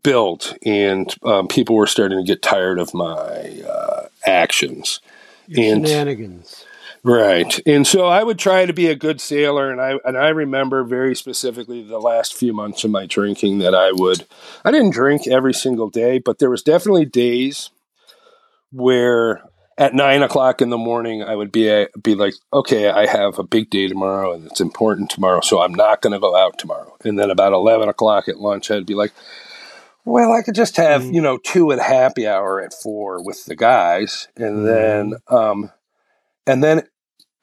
[0.03, 5.01] build, and um, people were starting to get tired of my uh, actions.
[5.49, 6.66] Your and shenanigans
[7.07, 7.61] Right.
[7.65, 10.83] And so I would try to be a good sailor and I and I remember
[10.83, 14.27] very specifically the last few months of my drinking that I would
[14.65, 17.71] I didn't drink every single day, but there was definitely days
[18.73, 19.41] where
[19.79, 23.39] at nine o'clock in the morning I would be a, be like, okay, I have
[23.39, 26.59] a big day tomorrow and it's important tomorrow, so I'm not going to go out
[26.59, 26.97] tomorrow.
[27.05, 29.13] And then about eleven o'clock at lunch, I'd be like,
[30.05, 31.15] well, I could just have mm.
[31.15, 34.65] you know two at happy hour at four with the guys, and mm.
[34.65, 35.71] then um,
[36.49, 36.83] and then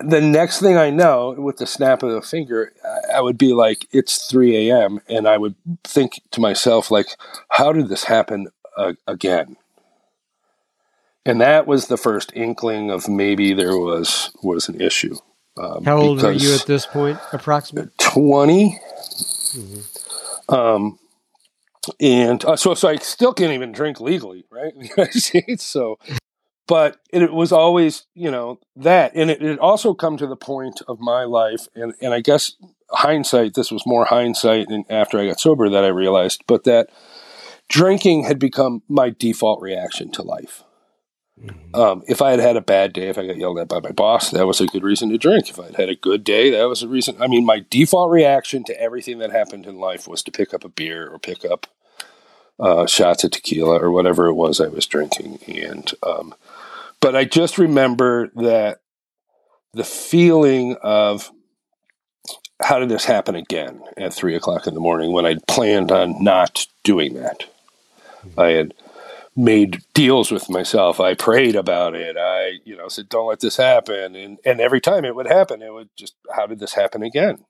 [0.05, 2.73] the next thing I know, with the snap of the finger,
[3.13, 4.99] I would be like, it's 3 a.m.
[5.07, 7.07] And I would think to myself, like,
[7.49, 9.57] how did this happen uh, again?
[11.25, 15.15] And that was the first inkling of maybe there was was an issue.
[15.57, 17.91] Um, how old were you at this point, approximately?
[17.99, 18.79] 20.
[19.55, 20.53] Mm-hmm.
[20.53, 20.99] Um,
[21.99, 24.73] and uh, so, so I still can't even drink legally, right?
[25.59, 25.99] so
[26.67, 30.82] but it was always you know that and it, it also come to the point
[30.88, 32.54] of my life and, and i guess
[32.91, 36.89] hindsight this was more hindsight and after i got sober that i realized but that
[37.69, 40.63] drinking had become my default reaction to life
[41.41, 41.76] mm-hmm.
[41.76, 43.91] um, if i had had a bad day if i got yelled at by my
[43.91, 46.49] boss that was a good reason to drink if i had had a good day
[46.52, 50.08] that was a reason i mean my default reaction to everything that happened in life
[50.08, 51.67] was to pick up a beer or pick up
[52.60, 56.36] uh, shots of tequila or whatever it was i was drinking and um,
[57.03, 58.79] but I just remember that
[59.73, 61.29] the feeling of
[62.61, 66.23] how did this happen again at three o'clock in the morning when I'd planned on
[66.23, 67.43] not doing that.
[68.37, 68.73] I had
[69.35, 71.01] made deals with myself.
[71.01, 72.15] I prayed about it.
[72.17, 75.61] I, you know, said, "Don't let this happen." And and every time it would happen,
[75.61, 77.43] it would just, "How did this happen again?"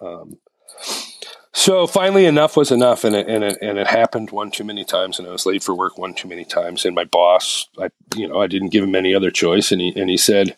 [0.00, 0.38] Um,
[1.54, 4.84] So finally, enough was enough, and it, and it and it happened one too many
[4.84, 6.86] times, and I was late for work one too many times.
[6.86, 9.92] And my boss, I you know, I didn't give him any other choice, and he
[9.94, 10.56] and he said,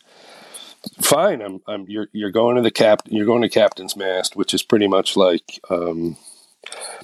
[1.01, 4.55] "Fine, I'm I'm you're you're going to the cap you're going to captain's mast, which
[4.55, 6.17] is pretty much like um,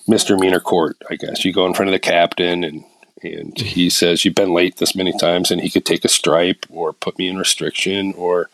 [0.06, 1.44] misdemeanor court, I guess.
[1.44, 2.84] You go in front of the captain, and
[3.24, 6.64] and he says you've been late this many times, and he could take a stripe
[6.70, 8.50] or put me in restriction or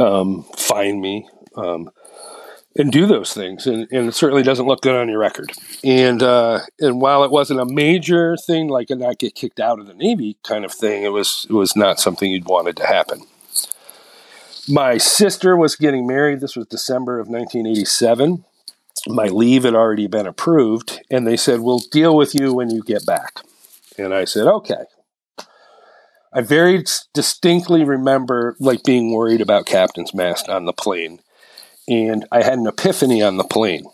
[0.00, 1.90] um, fine me." Um,
[2.76, 3.66] and do those things.
[3.66, 5.52] And, and, it certainly doesn't look good on your record.
[5.82, 9.78] And uh, and while it wasn't a major thing, like a not get kicked out
[9.78, 12.86] of the Navy kind of thing, it was it was not something you'd wanted to
[12.86, 13.22] happen.
[14.68, 16.40] My sister was getting married.
[16.40, 18.44] This was December of 1987.
[19.08, 22.82] My leave had already been approved, and they said, "We'll deal with you when you
[22.82, 23.40] get back."
[23.98, 24.84] And I said, "Okay."
[26.36, 26.82] I very
[27.12, 31.20] distinctly remember like being worried about captain's mast on the plane
[31.88, 33.84] and I had an epiphany on the plane.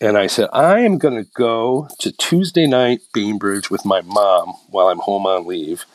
[0.00, 4.54] And I said, I am going to go to Tuesday night Bainbridge with my mom
[4.68, 5.86] while I'm home on leave.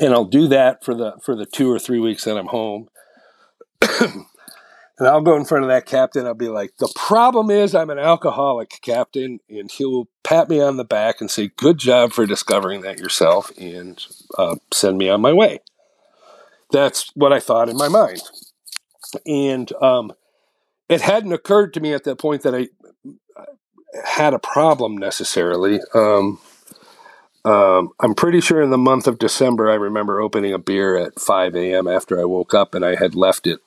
[0.00, 2.88] And I'll do that for the for the two or three weeks that I'm home.
[4.00, 4.26] and
[5.00, 6.26] I'll go in front of that captain.
[6.26, 9.40] I'll be like, the problem is I'm an alcoholic, captain.
[9.50, 13.50] And he'll pat me on the back and say, good job for discovering that yourself
[13.58, 14.02] and
[14.38, 15.60] uh, send me on my way.
[16.70, 18.22] That's what I thought in my mind.
[19.26, 20.12] And um,
[20.88, 22.68] it hadn't occurred to me at that point that I
[24.04, 25.80] had a problem necessarily.
[25.94, 26.40] Um,
[27.44, 31.20] um, I'm pretty sure in the month of December, I remember opening a beer at
[31.20, 31.86] 5 a.m.
[31.86, 33.60] after I woke up, and I had left it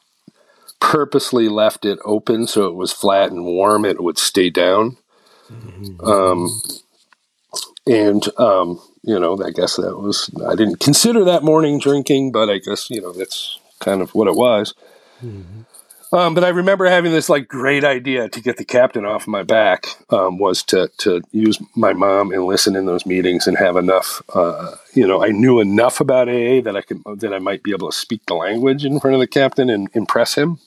[0.82, 3.86] purposely left it open so it was flat and warm.
[3.86, 4.98] It would stay down.
[5.50, 6.06] Mm-hmm.
[6.06, 6.50] Um,
[7.88, 12.50] and um, you know, I guess that was I didn't consider that morning drinking, but
[12.50, 14.74] I guess you know that's kind of what it was.
[15.24, 15.62] Mm-hmm.
[16.13, 19.43] Um, but I remember having this like great idea to get the captain off my
[19.43, 23.78] back um, was to to use my mom and listen in those meetings and have
[23.78, 24.21] enough.
[24.34, 27.71] Uh, you know, I knew enough about AA that I could that I might be
[27.71, 30.60] able to speak the language in front of the captain and impress him.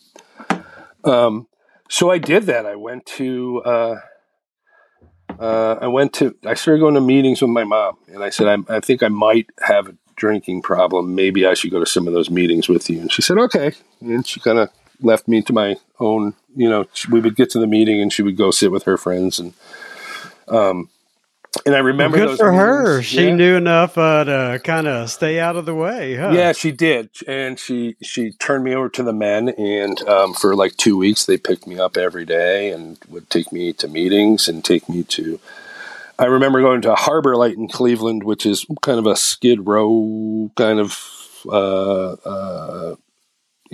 [1.05, 1.47] Um,
[1.91, 2.65] so I did that.
[2.65, 3.63] I went to.
[3.65, 4.01] Uh,
[5.39, 6.35] uh, I went to.
[6.47, 9.09] I started going to meetings with my mom, and I said, I, I think I
[9.09, 11.15] might have a drinking problem.
[11.15, 13.01] Maybe I should go to some of those meetings with you.
[13.01, 13.73] And she said, okay.
[14.01, 16.35] And she kind of left me to my own.
[16.57, 18.97] You know, we would get to the meeting and she would go sit with her
[18.97, 19.55] friends and.
[20.49, 20.91] Um,
[21.65, 22.67] and I remember well, good for meetings.
[22.67, 23.03] her.
[23.03, 23.35] She yeah.
[23.35, 26.17] knew enough uh, to kind of stay out of the way.
[26.17, 26.33] Huh?
[26.35, 30.57] Yeah, she did, and she she turned me over to the men, and um, for
[30.57, 34.49] like two weeks they picked me up every day and would take me to meetings
[34.49, 35.39] and take me to.
[36.19, 40.51] I remember going to Harbor Light in Cleveland, which is kind of a Skid Row
[40.57, 42.97] kind of uh, uh,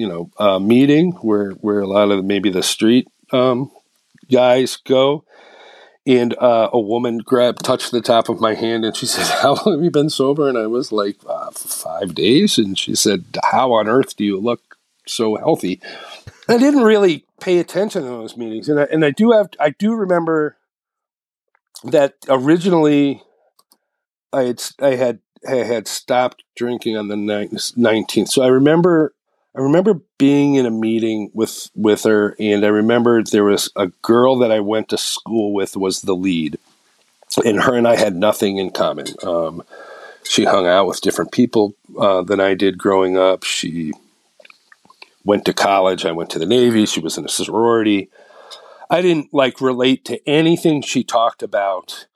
[0.01, 3.71] you know uh, meeting where where a lot of maybe the street um,
[4.31, 5.25] guys go,
[6.07, 9.55] and uh, a woman grabbed touched the top of my hand and she said, "How
[9.55, 13.25] long have you been sober?" And I was like, uh, five days." And she said,
[13.51, 15.83] "How on earth do you look so healthy?"
[16.49, 19.71] I didn't really pay attention to those meetings, and I, and I do have I
[19.71, 20.57] do remember
[21.85, 23.23] that originally
[24.33, 27.17] I had I had I had stopped drinking on the
[27.77, 28.31] nineteenth.
[28.31, 29.15] So I remember
[29.55, 33.89] I remember being in a meeting with with her, and I remember there was a
[34.03, 36.59] girl that I went to school with was the lead,
[37.45, 39.09] and her and I had nothing in common.
[39.23, 39.63] Um,
[40.23, 43.43] she hung out with different people uh, than I did growing up.
[43.43, 43.93] She
[45.25, 46.05] went to college.
[46.05, 46.87] I went to the Navy.
[46.87, 48.09] She was in a sorority.
[48.89, 52.07] I didn't like relate to anything she talked about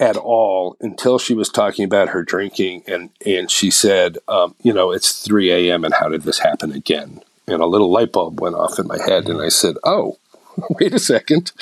[0.00, 4.72] at all until she was talking about her drinking and and she said um, you
[4.72, 7.20] know it's 3 a.m and how did this happen again?
[7.46, 10.18] And a little light bulb went off in my head and i said oh
[10.80, 11.52] wait a second.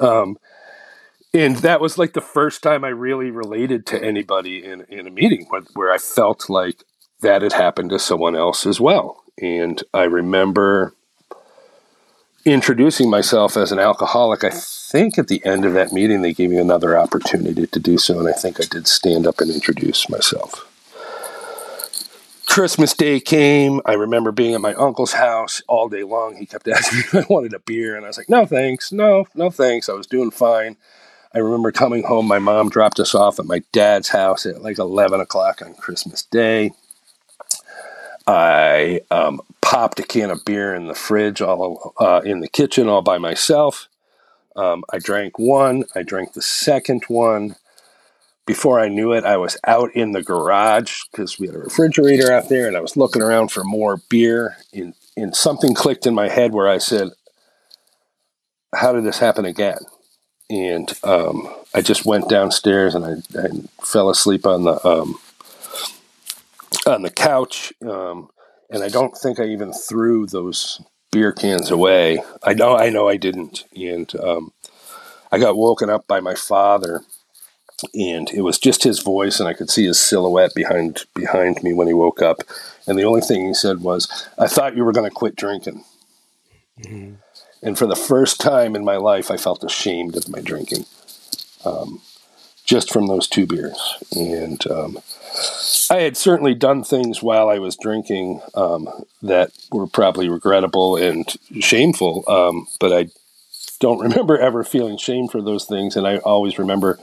[0.00, 0.38] Um,
[1.34, 5.10] and that was like the first time i really related to anybody in, in a
[5.10, 6.84] meeting where, where i felt like
[7.20, 9.22] that had happened to someone else as well.
[9.40, 10.94] And i remember
[12.44, 16.50] introducing myself as an alcoholic, I think at the end of that meeting they gave
[16.50, 20.08] me another opportunity to do so, and I think I did stand up and introduce
[20.08, 20.68] myself.
[22.46, 23.80] Christmas Day came.
[23.86, 26.36] I remember being at my uncle's house all day long.
[26.36, 28.92] He kept asking me if I wanted a beer, and I was like, no thanks,
[28.92, 29.88] no, no thanks.
[29.88, 30.76] I was doing fine.
[31.34, 32.26] I remember coming home.
[32.26, 36.24] My mom dropped us off at my dad's house at like 11 o'clock on Christmas
[36.24, 36.72] Day.
[38.26, 39.40] I um,
[39.72, 43.16] popped a can of beer in the fridge, all uh, in the kitchen, all by
[43.16, 43.88] myself.
[44.54, 45.84] Um, I drank one.
[45.94, 47.56] I drank the second one.
[48.44, 52.30] Before I knew it, I was out in the garage because we had a refrigerator
[52.30, 54.58] out there, and I was looking around for more beer.
[54.74, 57.08] And, and something clicked in my head where I said,
[58.74, 59.78] how did this happen again?
[60.50, 63.48] And um, I just went downstairs and I, I,
[63.82, 65.18] fell asleep on the um,
[66.86, 67.72] on the couch.
[67.80, 68.28] Um,
[68.72, 70.80] and I don't think I even threw those
[71.12, 72.20] beer cans away.
[72.42, 73.64] I know I know I didn't.
[73.76, 74.52] And um,
[75.30, 77.02] I got woken up by my father
[77.94, 81.72] and it was just his voice and I could see his silhouette behind behind me
[81.72, 82.38] when he woke up.
[82.86, 84.08] And the only thing he said was,
[84.38, 85.84] "I thought you were going to quit drinking."
[86.80, 87.14] Mm-hmm.
[87.62, 90.86] And for the first time in my life, I felt ashamed of my drinking,
[91.64, 92.00] um,
[92.64, 93.98] just from those two beers.
[94.16, 94.98] And um,
[95.90, 98.88] I had certainly done things while I was drinking um,
[99.22, 101.26] that were probably regrettable and
[101.60, 103.08] shameful, um, but I
[103.80, 105.96] don't remember ever feeling shame for those things.
[105.96, 106.98] And I always remember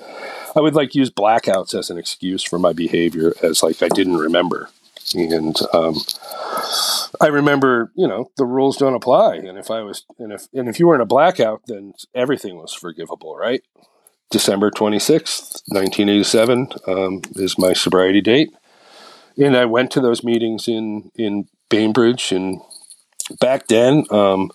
[0.56, 4.18] I would like use blackouts as an excuse for my behavior, as like I didn't
[4.18, 4.70] remember.
[5.16, 5.96] And um,
[7.20, 10.70] I remember, you know, the rules don't apply, and if I was, and if and
[10.70, 13.64] if you were in a blackout, then everything was forgivable, right?
[14.30, 18.52] December twenty sixth, nineteen eighty seven, um, is my sobriety date,
[19.38, 22.62] and I went to those meetings in in Bainbridge, and
[23.40, 24.52] back then, um,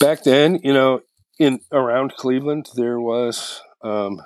[0.00, 1.02] back then, you know,
[1.38, 4.22] in around Cleveland, there was um,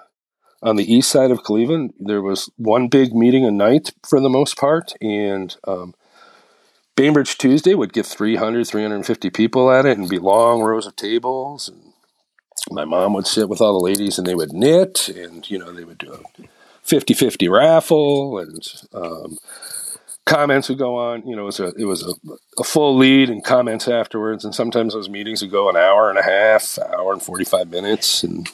[0.63, 4.29] on the east side of Cleveland, there was one big meeting a night for the
[4.29, 5.95] most part, and um,
[6.97, 11.69] Bainbridge Tuesday would get 300, 350 people at it and be long rows of tables.
[11.69, 11.86] And
[12.71, 15.73] my mom would sit with all the ladies and they would knit, and, you know,
[15.73, 16.43] they would do a
[16.83, 19.39] 50 50 raffle, and um,
[20.25, 21.27] comments would go on.
[21.27, 22.13] You know, it was, a, it was a,
[22.59, 24.45] a, full lead and comments afterwards.
[24.45, 28.23] And sometimes those meetings would go an hour and a half, hour and 45 minutes.
[28.23, 28.49] And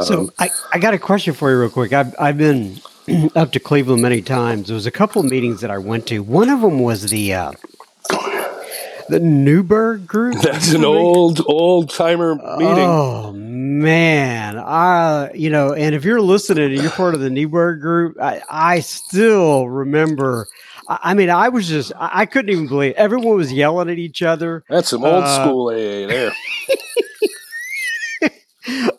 [0.00, 1.92] so um, I, I got a question for you real quick.
[1.92, 2.80] I've, I've been
[3.36, 4.68] up to Cleveland many times.
[4.68, 6.20] There was a couple of meetings that I went to.
[6.20, 7.52] One of them was the uh,
[9.08, 10.40] the Newberg group.
[10.40, 12.78] That's an old old timer meeting.
[12.78, 17.80] Oh man, I you know, and if you're listening and you're part of the Newberg
[17.80, 20.46] group, I, I still remember.
[20.86, 22.96] I mean, I was just, I couldn't even believe it.
[22.96, 24.64] everyone was yelling at each other.
[24.68, 26.32] That's some old uh, school AA there.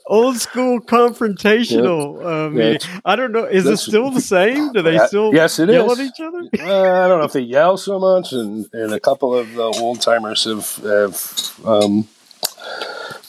[0.07, 2.17] old school confrontational.
[2.17, 2.25] Yep.
[2.25, 3.45] Uh, yeah, I don't know.
[3.45, 4.73] Is it still the same?
[4.73, 5.99] Do they still yes, it yell is.
[5.99, 6.39] at each other?
[6.59, 9.63] uh, I don't know if they yell so much, and, and a couple of the
[9.63, 12.07] old timers have have um,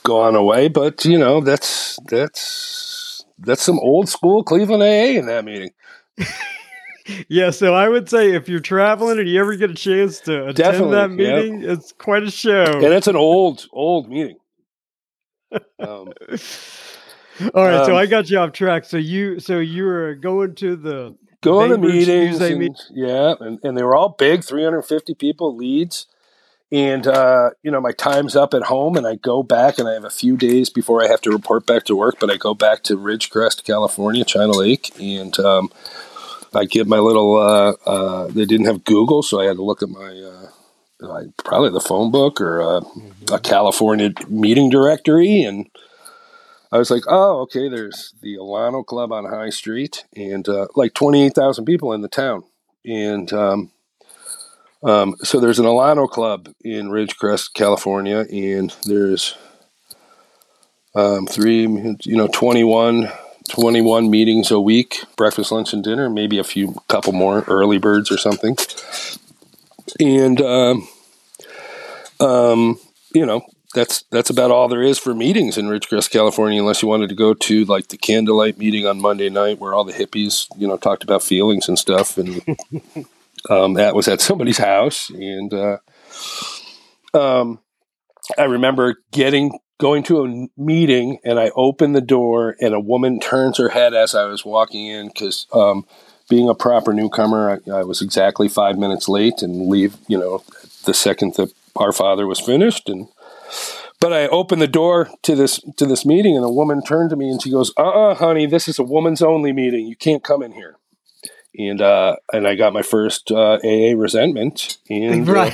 [0.06, 0.68] gone away.
[0.68, 5.70] But you know, that's that's that's some old school Cleveland AA in that meeting.
[7.28, 10.42] yeah, so I would say if you're traveling and you ever get a chance to
[10.42, 12.64] attend Definitely, that meeting, it's quite a show.
[12.64, 14.38] And it's an old, old meeting.
[15.52, 15.60] Um,
[17.54, 18.86] All right, um, so I got you off track.
[18.86, 23.76] So you, so you were going to the going to meetings, and, yeah, and, and
[23.76, 26.06] they were all big, 350 people leads,
[26.72, 29.94] and uh, you know my time's up at home, and I go back, and I
[29.94, 32.54] have a few days before I have to report back to work, but I go
[32.54, 35.70] back to Ridgecrest, California, China Lake, and um,
[36.54, 37.36] I get my little.
[37.36, 40.50] Uh, uh, they didn't have Google, so I had to look at my
[41.02, 43.34] uh, probably the phone book or a, mm-hmm.
[43.34, 45.68] a, California meeting directory, and
[46.72, 47.68] I was like, oh, okay.
[47.68, 52.00] There's the Alano Club on High Street, and uh, like twenty eight thousand people in
[52.00, 52.42] the town,
[52.84, 53.70] and um,
[54.82, 59.36] um, so there's an Alano Club in Ridgecrest, California, and there's
[60.94, 63.10] um, three, you know, 21,
[63.48, 68.10] 21 meetings a week, breakfast, lunch, and dinner, maybe a few, couple more early birds
[68.10, 68.56] or something.
[70.00, 70.88] And um,
[72.20, 72.78] um,
[73.14, 73.42] you know
[73.74, 77.14] that's that's about all there is for meetings in Ridgecrest, California, unless you wanted to
[77.14, 80.76] go to like the candlelight meeting on Monday night where all the hippies, you know,
[80.76, 82.40] talked about feelings and stuff, and
[83.48, 85.78] um, that was at somebody's house, and uh,
[87.14, 87.60] um,
[88.36, 93.20] I remember getting going to a meeting, and I opened the door, and a woman
[93.20, 95.86] turns her head as I was walking in because um,
[96.28, 100.42] being a proper newcomer, I, I, was exactly five minutes late and leave, you know,
[100.84, 102.88] the second that our father was finished.
[102.88, 103.08] And
[104.00, 107.16] but I opened the door to this to this meeting, and a woman turned to
[107.16, 109.86] me and she goes, "Uh, uh honey, this is a woman's only meeting.
[109.86, 110.76] You can't come in here."
[111.58, 115.50] And uh, and I got my first uh, AA resentment, and uh,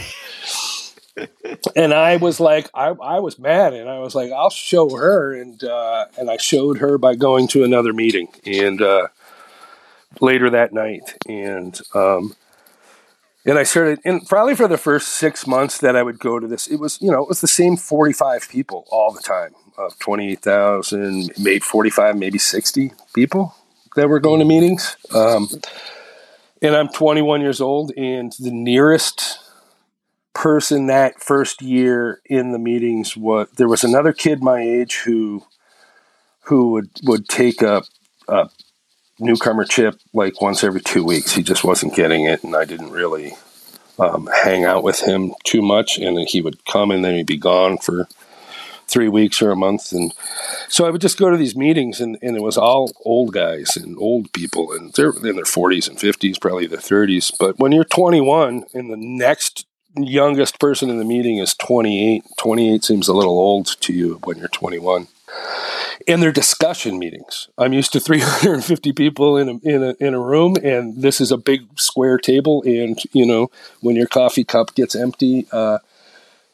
[1.77, 5.33] and I was like, I, I was mad, and I was like, I'll show her,
[5.33, 9.09] and uh, and I showed her by going to another meeting, and uh,
[10.21, 12.35] later that night, and um,
[13.45, 16.47] and I started, and probably for the first six months that I would go to
[16.47, 19.55] this, it was you know it was the same forty five people all the time
[19.79, 23.55] of twenty thousand, maybe forty five, maybe sixty people
[23.97, 24.97] that were going to meetings.
[25.15, 25.49] Um,
[26.61, 29.41] and I'm 21 years old, and the nearest
[30.35, 35.45] person that first year in the meetings was there was another kid my age who
[36.45, 37.83] who would would take a,
[38.29, 38.49] a
[39.19, 41.33] newcomer chip like once every two weeks.
[41.33, 43.35] He just wasn't getting it, and I didn't really
[43.99, 45.99] um, hang out with him too much.
[45.99, 48.09] And he would come and then he'd be gone for
[48.87, 49.93] three weeks or a month.
[49.93, 50.13] And
[50.69, 53.77] so I would just go to these meetings, and, and it was all old guys
[53.77, 57.33] and old people, and they're in their 40s and 50s, probably their 30s.
[57.39, 59.67] But when you're 21 and the next
[59.97, 64.39] youngest person in the meeting is 28, 28 seems a little old to you when
[64.39, 65.09] you're 21
[66.09, 67.49] and they're discussion meetings.
[67.59, 71.31] I'm used to 350 people in a, in a, in a room, and this is
[71.31, 72.63] a big square table.
[72.65, 75.79] And you know, when your coffee cup gets empty, uh,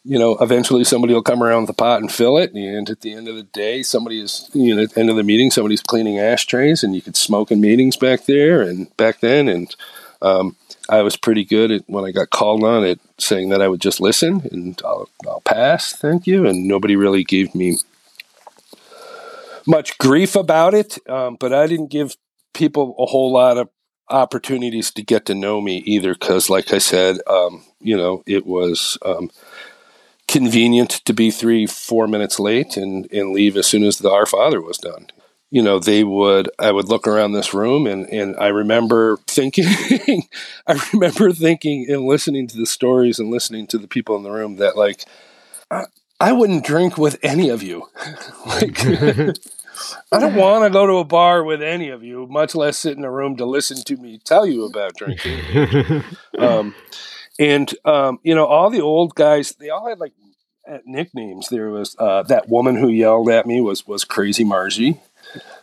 [0.08, 2.54] you know, eventually somebody will come around with pot and fill it.
[2.54, 5.16] And at the end of the day, somebody is, you know, at the end of
[5.16, 9.20] the meeting, somebody's cleaning ashtrays, and you could smoke in meetings back there and back
[9.20, 9.48] then.
[9.48, 9.76] And
[10.22, 10.56] um,
[10.88, 13.82] I was pretty good at when I got called on it, saying that I would
[13.82, 16.46] just listen and I'll, I'll pass, thank you.
[16.46, 17.76] And nobody really gave me
[19.66, 22.16] much grief about it, um, but I didn't give
[22.54, 23.68] people a whole lot of
[24.08, 28.46] opportunities to get to know me either because, like I said, um, you know, it
[28.46, 29.30] was um,
[30.28, 34.26] convenient to be three, four minutes late and, and leave as soon as the Our
[34.26, 35.08] Father was done.
[35.50, 39.64] You know, they would, I would look around this room and, and I remember thinking,
[40.66, 44.30] I remember thinking and listening to the stories and listening to the people in the
[44.30, 45.06] room that, like,
[45.70, 45.84] I,
[46.20, 47.88] I wouldn't drink with any of you.
[48.46, 48.78] like,
[50.12, 52.98] I don't want to go to a bar with any of you, much less sit
[52.98, 56.02] in a room to listen to me tell you about drinking.
[56.38, 56.74] um,
[57.38, 60.12] and um, you know, all the old guys, they all had like
[60.68, 61.48] uh, nicknames.
[61.48, 65.00] There was uh, that woman who yelled at me was was Crazy Margie.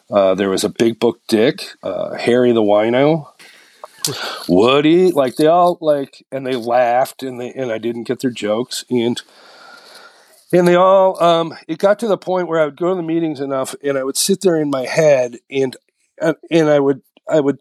[0.10, 3.28] Uh, there was a Big Book Dick, uh, Harry the Wino,
[4.48, 5.12] Woody.
[5.12, 8.86] Like they all like, and they laughed, and they and I didn't get their jokes,
[8.90, 9.22] and
[10.54, 13.04] and they all um, it got to the point where I would go to the
[13.04, 15.76] meetings enough, and I would sit there in my head, and
[16.20, 17.60] and I would I would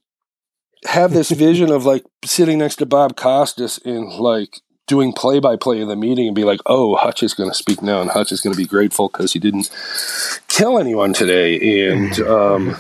[0.87, 5.57] have this vision of like sitting next to Bob Costas and like doing play by
[5.57, 8.11] play of the meeting and be like, oh, Hutch is going to speak now, and
[8.11, 9.71] Hutch is going to be grateful because he didn't
[10.49, 12.19] kill anyone today, and.
[12.21, 12.77] Um,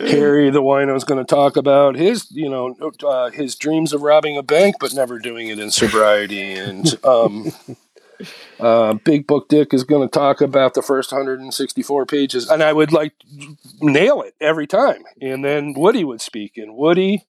[0.00, 2.74] Harry the wino is going to talk about his, you know,
[3.06, 7.52] uh, his dreams of robbing a bank, but never doing it in sobriety, and um,
[8.60, 12.72] uh, Big Book Dick is going to talk about the first 164 pages, and I
[12.72, 13.12] would like
[13.80, 15.04] nail it every time.
[15.20, 17.26] And then Woody would speak, and Woody,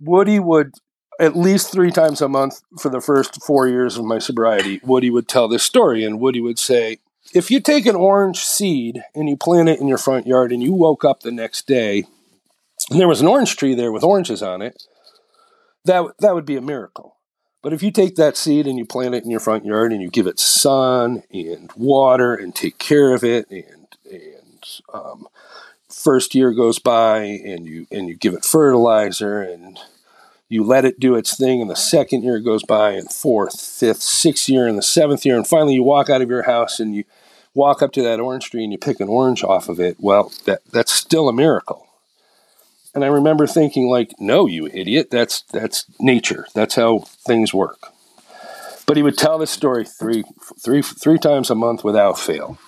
[0.00, 0.72] Woody would
[1.18, 4.80] at least three times a month for the first four years of my sobriety.
[4.84, 6.98] Woody would tell this story, and Woody would say,
[7.34, 10.62] "If you take an orange seed and you plant it in your front yard, and
[10.62, 12.04] you woke up the next day,
[12.90, 14.82] and there was an orange tree there with oranges on it,
[15.84, 17.15] that that would be a miracle."
[17.62, 20.00] But if you take that seed and you plant it in your front yard and
[20.00, 25.26] you give it sun and water and take care of it and and um,
[25.88, 29.78] first year goes by and you and you give it fertilizer and
[30.48, 34.02] you let it do its thing and the second year goes by and fourth fifth
[34.02, 36.94] sixth year and the seventh year and finally you walk out of your house and
[36.94, 37.04] you
[37.54, 40.32] walk up to that orange tree and you pick an orange off of it well
[40.44, 41.85] that that's still a miracle
[42.96, 46.46] and I remember thinking, like, no, you idiot, that's that's nature.
[46.54, 47.92] That's how things work.
[48.86, 50.24] But he would tell this story three,
[50.58, 52.58] three, three times a month without fail.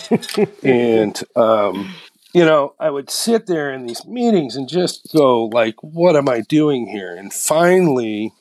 [0.64, 1.94] and um,
[2.34, 6.28] you know, I would sit there in these meetings and just go, like, what am
[6.28, 7.14] I doing here?
[7.14, 8.32] And finally,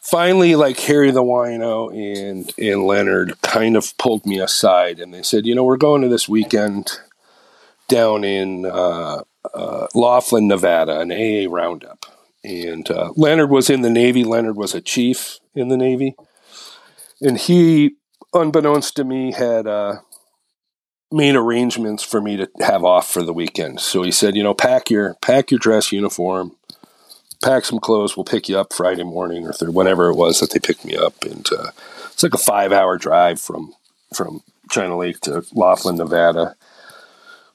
[0.00, 5.22] finally, like Harry the Wino and and Leonard kind of pulled me aside, and they
[5.22, 6.98] said, you know, we're going to this weekend
[7.86, 12.06] down in uh, uh, Laughlin, Nevada, an AA roundup.
[12.42, 14.24] And uh, Leonard was in the Navy.
[14.24, 16.14] Leonard was a chief in the Navy.
[17.20, 17.96] And he,
[18.32, 19.96] unbeknownst to me, had uh,
[21.10, 23.80] made arrangements for me to have off for the weekend.
[23.80, 26.56] So he said, you know, pack your pack your dress uniform,
[27.42, 28.16] pack some clothes.
[28.16, 30.96] We'll pick you up Friday morning or th- whenever it was that they picked me
[30.96, 31.22] up.
[31.22, 31.70] And uh,
[32.12, 33.74] it's like a five hour drive from
[34.12, 36.56] from China Lake to Laughlin, Nevada.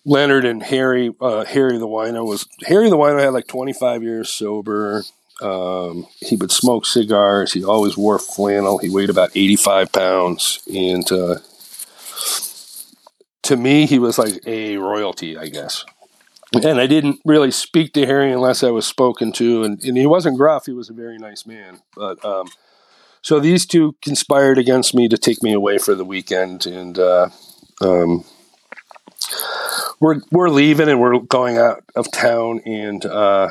[0.06, 4.30] Leonard and Harry, uh, Harry the wino was Harry the wino had like 25 years
[4.30, 5.04] sober.
[5.42, 7.54] Um, he would smoke cigars.
[7.54, 8.78] He always wore flannel.
[8.78, 11.36] He weighed about 85 pounds, and uh,
[13.44, 15.86] to me, he was like a royalty, I guess.
[16.54, 20.08] And I didn't really speak to Harry unless I was spoken to, and, and he
[20.08, 20.66] wasn't gruff.
[20.66, 22.24] He was a very nice man, but.
[22.24, 22.48] Um,
[23.22, 27.30] so these two conspired against me to take me away for the weekend, and uh,
[27.82, 28.24] um,
[30.00, 33.50] we're we're leaving and we're going out of town and uh,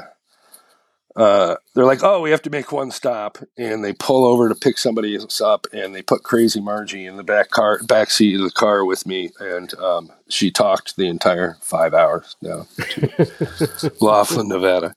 [1.19, 4.55] uh, they're like, "Oh, we have to make one stop," and they pull over to
[4.55, 8.43] pick somebody up, and they put Crazy Margie in the back car, back seat of
[8.43, 14.47] the car with me, and um, she talked the entire five hours down to Laughlin,
[14.47, 14.95] Nevada.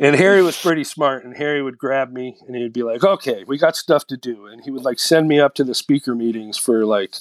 [0.00, 3.02] And Harry was pretty smart, and Harry would grab me, and he would be like,
[3.02, 5.74] "Okay, we got stuff to do," and he would like send me up to the
[5.74, 7.16] speaker meetings for like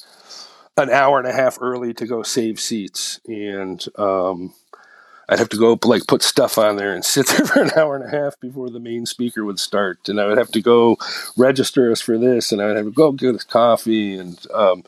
[0.77, 4.53] an hour and a half early to go save seats, and um,
[5.29, 7.95] I'd have to go like put stuff on there and sit there for an hour
[7.95, 10.97] and a half before the main speaker would start, and I would have to go
[11.35, 14.83] register us for this, and I would have to go get us coffee, and um,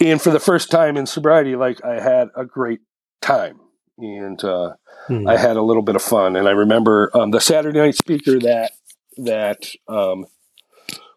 [0.00, 2.80] and for the first time in sobriety, like I had a great
[3.20, 3.60] time,
[3.98, 4.74] and uh,
[5.08, 5.28] hmm.
[5.28, 8.38] I had a little bit of fun, and I remember um, the Saturday night speaker
[8.38, 8.72] that
[9.18, 10.26] that um,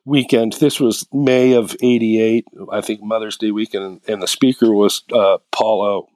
[0.06, 0.54] weekend.
[0.54, 5.38] This was May of '88, I think Mother's Day weekend, and the speaker was uh,
[5.52, 6.10] Paul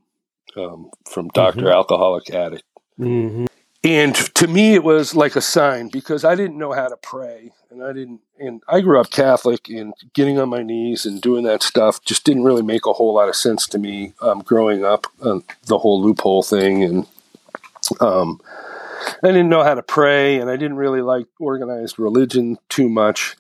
[0.58, 1.70] O um, from Doctor mm-hmm.
[1.70, 2.64] Alcoholic Addict.
[3.00, 3.46] Mm-hmm.
[3.84, 7.52] And to me, it was like a sign because I didn't know how to pray,
[7.70, 8.22] and I didn't.
[8.40, 12.24] And I grew up Catholic, and getting on my knees and doing that stuff just
[12.24, 15.06] didn't really make a whole lot of sense to me um, growing up.
[15.22, 17.08] Uh, the whole loophole thing, and
[18.00, 18.42] um,
[19.22, 23.36] I didn't know how to pray, and I didn't really like organized religion too much.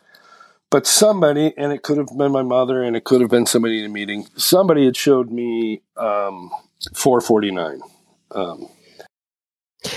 [0.75, 3.79] But somebody, and it could have been my mother, and it could have been somebody
[3.79, 4.27] in a meeting.
[4.35, 6.51] Somebody had showed me um,
[6.93, 7.79] 449.
[8.31, 8.67] Um,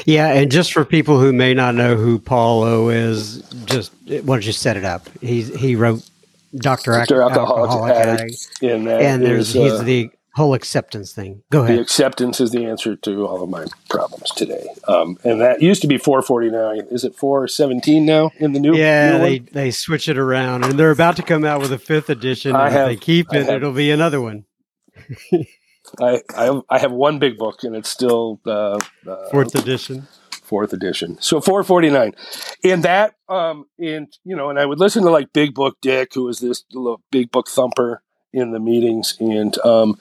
[0.04, 4.20] yeah, and just for people who may not know who Paul O is, just why
[4.20, 5.08] don't you set it up?
[5.20, 6.08] He's he wrote
[6.54, 11.43] Doctor Alcoholic, Alcoholic Addict, and, and there's uh, he's the whole acceptance thing.
[11.51, 11.76] Go ahead.
[11.76, 15.82] The acceptance is the answer to all of my problems today, um, and that used
[15.82, 16.89] to be 449.
[16.91, 18.74] Is it 417 now in the new?
[18.74, 21.78] Yeah, new they they switch it around, and they're about to come out with a
[21.78, 22.57] fifth edition.
[22.57, 24.47] I have, if they keep it, have, it'll be another one.
[26.01, 30.09] I, I I have one big book, and it's still uh, uh, fourth edition.
[30.43, 31.18] Fourth edition.
[31.20, 32.14] So 449,
[32.64, 36.14] and that um and you know, and I would listen to like Big Book Dick,
[36.14, 39.98] who was this little big book thumper in the meetings, and um,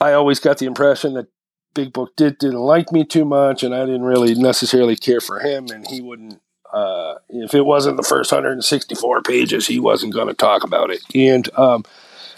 [0.00, 1.28] I always got the impression that
[1.74, 5.40] Big Book Dick didn't like me too much, and I didn't really necessarily care for
[5.40, 6.40] him, and he wouldn't.
[6.72, 11.02] Uh, if it wasn't the first 164 pages, he wasn't going to talk about it,
[11.14, 11.84] and um,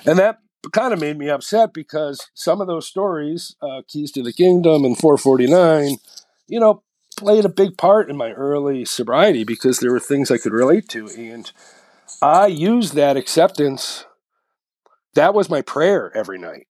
[0.06, 0.38] and that
[0.72, 4.84] kind of made me upset because some of those stories, uh, Keys to the Kingdom
[4.84, 5.96] and 449,
[6.48, 6.82] you know,
[7.16, 10.88] played a big part in my early sobriety because there were things I could relate
[10.90, 11.08] to.
[11.08, 11.50] And
[12.22, 14.04] I used that acceptance.
[15.14, 16.66] That was my prayer every night.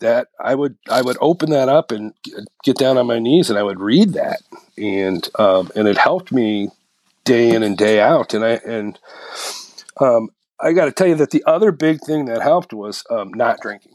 [0.00, 2.14] That I would I would open that up and
[2.62, 4.42] get down on my knees and I would read that
[4.76, 6.70] and um, and it helped me
[7.24, 8.96] day in and day out and I and
[10.00, 10.28] um,
[10.60, 13.60] I got to tell you that the other big thing that helped was um, not
[13.60, 13.94] drinking.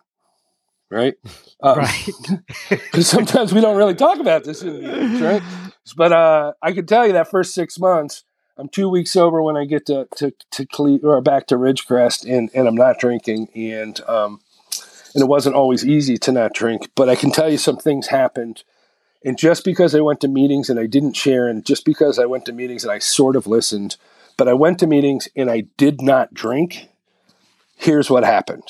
[0.91, 1.15] Right,
[1.63, 2.09] um, right.
[2.69, 5.41] Because sometimes we don't really talk about this in meetings, right?
[5.97, 8.23] But uh, I can tell you that first six months,
[8.57, 12.29] I'm two weeks sober when I get to to to Cle- or back to Ridgecrest,
[12.29, 14.41] and and I'm not drinking, and um,
[15.15, 16.89] and it wasn't always easy to not drink.
[16.95, 18.63] But I can tell you some things happened,
[19.25, 22.25] and just because I went to meetings and I didn't share, and just because I
[22.25, 23.97] went to meetings and I sort of listened,
[24.37, 26.89] but I went to meetings and I did not drink.
[27.75, 28.63] Here's what happened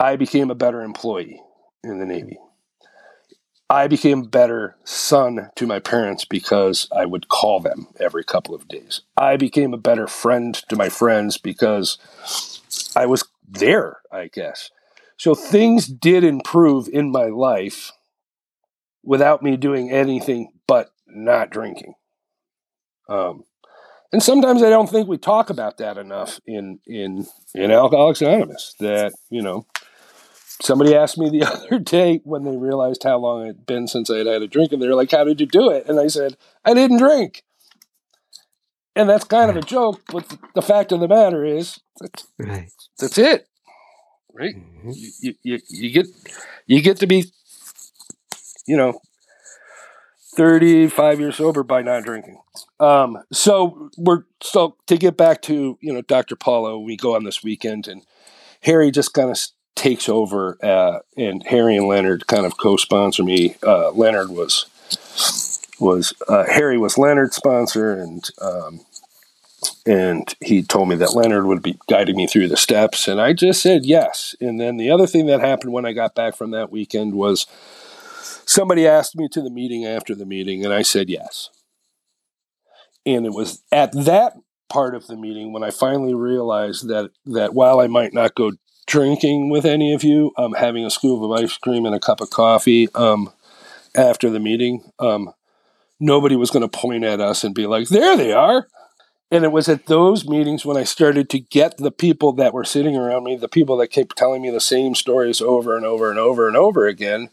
[0.00, 1.40] I became a better employee
[1.84, 2.38] in the Navy.
[3.70, 8.54] I became a better son to my parents because I would call them every couple
[8.54, 9.02] of days.
[9.16, 11.98] I became a better friend to my friends because
[12.96, 14.70] I was there, I guess.
[15.18, 17.92] So things did improve in my life
[19.02, 21.94] without me doing anything but not drinking.
[23.08, 23.44] Um,
[24.12, 28.74] and sometimes I don't think we talk about that enough in in in Alcoholics Anonymous.
[28.80, 29.66] That you know,
[30.60, 34.10] somebody asked me the other day when they realized how long it had been since
[34.10, 36.08] I had had a drink, and they're like, "How did you do it?" And I
[36.08, 37.44] said, "I didn't drink."
[38.96, 42.68] And that's kind of a joke, but the fact of the matter is, that's, right.
[42.98, 43.46] that's it,
[44.32, 44.56] right?
[44.56, 44.90] Mm-hmm.
[45.20, 46.06] You, you, you get
[46.66, 47.26] you get to be,
[48.66, 49.00] you know,
[50.36, 52.40] 35 years sober by not drinking.
[52.80, 56.36] Um, so we're so to get back to you know Dr.
[56.36, 58.02] Paul O, we go on this weekend and
[58.62, 59.38] Harry just kind of
[59.78, 63.56] takes over, uh, and Harry and Leonard kind of co-sponsor me.
[63.62, 64.66] Uh, Leonard was
[65.80, 68.80] was uh, Harry was Leonard's sponsor, and um,
[69.86, 73.32] and he told me that Leonard would be guiding me through the steps, and I
[73.32, 74.34] just said yes.
[74.40, 77.46] And then the other thing that happened when I got back from that weekend was
[78.44, 81.50] somebody asked me to the meeting after the meeting, and I said yes.
[83.06, 84.34] And it was at that
[84.68, 88.52] part of the meeting when I finally realized that that while I might not go
[88.88, 92.20] drinking with any of you, I'm having a scoop of ice cream and a cup
[92.20, 93.30] of coffee um,
[93.94, 95.32] after the meeting, um,
[96.00, 98.66] nobody was going to point at us and be like, there they are.
[99.30, 102.64] And it was at those meetings when I started to get the people that were
[102.64, 106.08] sitting around me, the people that kept telling me the same stories over and over
[106.08, 107.28] and over and over again,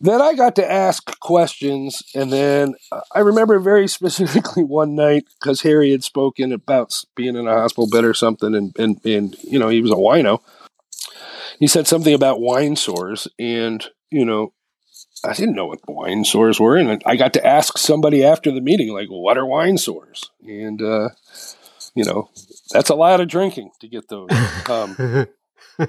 [0.00, 2.00] that I got to ask questions.
[2.14, 2.76] And then
[3.12, 7.90] I remember very specifically one night because Harry had spoken about being in a hospital
[7.90, 10.40] bed or something, and, and, and you know, he was a wino.
[11.58, 14.52] He said something about wine sores, and, you know,
[15.24, 18.60] I didn't know what wine sores were, and I got to ask somebody after the
[18.60, 21.10] meeting, like, "What are wine sores?" And uh,
[21.94, 22.30] you know,
[22.70, 24.30] that's a lot of drinking to get those.
[24.68, 25.26] Um,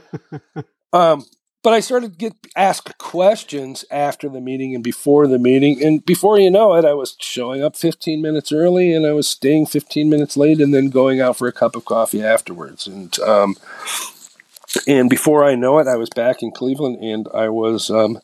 [0.93, 1.26] um,
[1.63, 6.05] but I started to get asked questions after the meeting and before the meeting, and
[6.05, 9.65] before you know it, I was showing up 15 minutes early, and I was staying
[9.65, 13.55] 15 minutes late, and then going out for a cup of coffee afterwards, and um,
[14.88, 18.20] and before I know it, I was back in Cleveland, and I was um,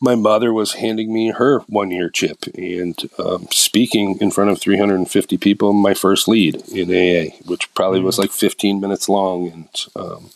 [0.00, 4.60] my mother was handing me her one year chip and um, speaking in front of
[4.60, 8.20] 350 people my first lead in AA, which probably was mm.
[8.20, 9.48] like 15 minutes long.
[9.50, 10.30] And, um,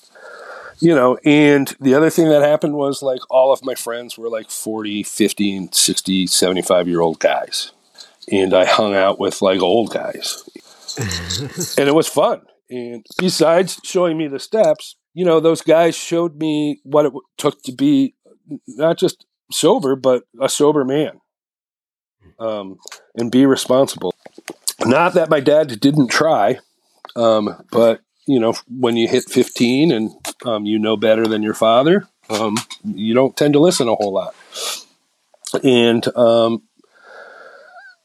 [0.78, 4.30] you know, and the other thing that happened was like all of my friends were
[4.30, 7.72] like 40, 50, and 60, 75 year old guys.
[8.32, 10.48] And I hung out with like old guys.
[11.78, 12.42] and it was fun.
[12.70, 17.62] And besides showing me the steps, you know, those guys showed me what it took
[17.62, 18.14] to be
[18.66, 21.20] not just sober, but a sober man,
[22.38, 22.78] um,
[23.16, 24.14] and be responsible.
[24.84, 26.58] Not that my dad didn't try,
[27.16, 30.10] um, but you know, when you hit 15 and
[30.44, 34.12] um, you know better than your father, um, you don't tend to listen a whole
[34.12, 34.34] lot.
[35.64, 36.62] And um,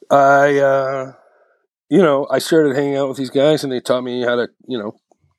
[0.09, 1.13] I, uh,
[1.89, 4.47] you know, I started hanging out with these guys, and they taught me how to,
[4.67, 4.95] you know,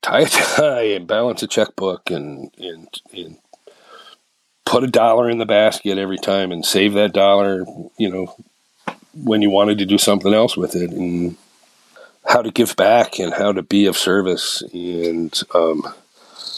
[0.07, 3.37] tie a tie and balance a checkbook and and and
[4.65, 7.65] put a dollar in the basket every time and save that dollar,
[7.97, 8.35] you know,
[9.13, 11.37] when you wanted to do something else with it and
[12.25, 15.81] how to give back and how to be of service and um,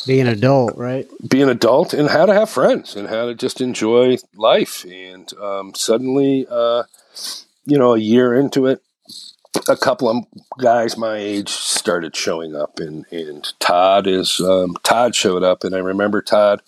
[0.07, 1.07] be an adult, right?
[1.27, 4.83] Be an adult and how to have friends and how to just enjoy life.
[4.85, 6.83] And um, suddenly, uh,
[7.65, 8.81] you know, a year into it,
[9.67, 10.25] a couple of
[10.59, 15.75] guys my age started showing up, and and Todd is um, Todd showed up, and
[15.75, 16.61] I remember Todd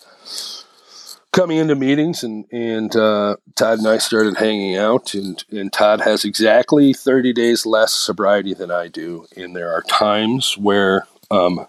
[1.31, 6.01] coming into meetings and and uh, Todd and I started hanging out and and Todd
[6.01, 11.67] has exactly 30 days less sobriety than I do and there are times where um,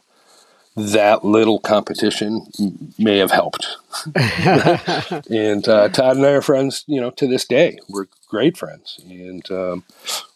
[0.77, 2.47] that little competition
[2.99, 3.67] may have helped.
[5.31, 7.79] And uh, Todd and I are friends you know to this day.
[7.89, 8.99] We're great friends.
[9.09, 9.85] And um,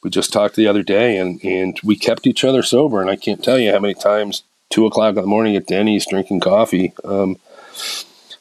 [0.02, 3.00] we just talked the other day and and we kept each other sober.
[3.00, 6.06] And I can't tell you how many times two o'clock in the morning at Denny's
[6.06, 7.38] drinking coffee um,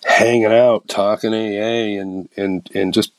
[0.04, 3.12] hanging out, talking AA, and and and just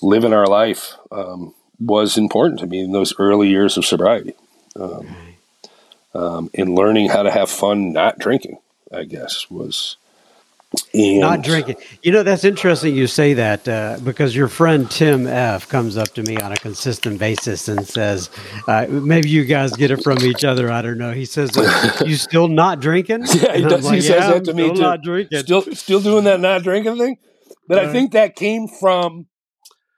[0.00, 4.34] living our life um, was important to me in those early years of sobriety,
[4.76, 5.16] um,
[6.14, 8.58] um, and learning how to have fun not drinking.
[8.92, 9.96] I guess was
[10.94, 11.76] and not drinking.
[12.02, 16.08] You know, that's interesting you say that uh, because your friend Tim F comes up
[16.14, 18.30] to me on a consistent basis and says,
[18.68, 20.70] uh, maybe you guys get it from each other.
[20.70, 21.12] I don't know.
[21.12, 24.44] He says, uh, "You still not drinking?" Yeah, he, does, like, he says yeah, that
[24.44, 24.80] to me too.
[24.80, 25.38] Not drinking.
[25.40, 27.18] Still, still doing that not drinking thing.
[27.68, 29.26] But I think that came from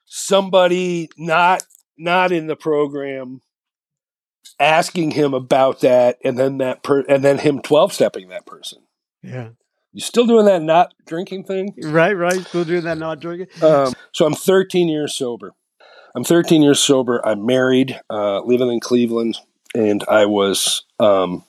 [0.04, 1.62] somebody not
[1.98, 3.40] not in the program
[4.58, 8.82] asking him about that, and then that per- and then him twelve stepping that person.
[9.22, 9.50] Yeah.
[9.92, 11.72] You still doing that not drinking thing?
[11.80, 12.44] Right, right.
[12.46, 13.46] Still doing that not drinking.
[13.62, 15.52] Um, so I'm 13 years sober.
[16.16, 17.24] I'm 13 years sober.
[17.24, 19.38] I'm married, uh, living in Cleveland,
[19.72, 21.44] and I was um,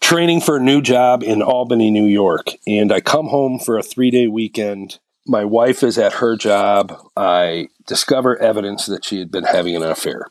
[0.00, 2.50] training for a new job in Albany, New York.
[2.66, 4.98] And I come home for a three day weekend.
[5.26, 6.92] My wife is at her job.
[7.16, 10.26] I discover evidence that she had been having an affair,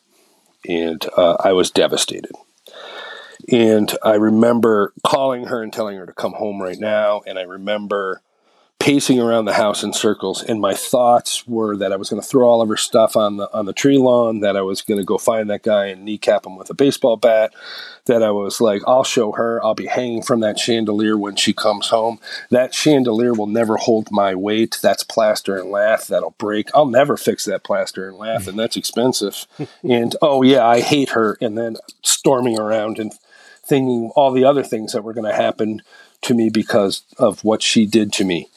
[0.68, 2.32] and uh, I was devastated.
[3.52, 7.22] And I remember calling her and telling her to come home right now.
[7.28, 8.22] And I remember
[8.84, 12.28] pacing around the house in circles and my thoughts were that I was going to
[12.28, 14.98] throw all of her stuff on the on the tree lawn that I was going
[14.98, 17.54] to go find that guy and kneecap him with a baseball bat
[18.08, 19.64] that I was like I'll show her.
[19.64, 22.20] I'll be hanging from that chandelier when she comes home.
[22.50, 24.78] That chandelier will never hold my weight.
[24.82, 26.68] That's plaster and lath that'll break.
[26.76, 29.48] I'll never fix that plaster and lath and that's expensive.
[29.82, 33.14] And oh yeah I hate her and then storming around and
[33.64, 35.82] thinking all the other things that were going to happen
[36.24, 38.50] to me because of what she did to me.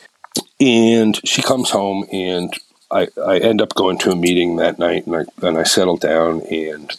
[0.58, 2.52] And she comes home, and
[2.90, 5.96] I, I end up going to a meeting that night, and I, and I settle
[5.96, 6.90] down, and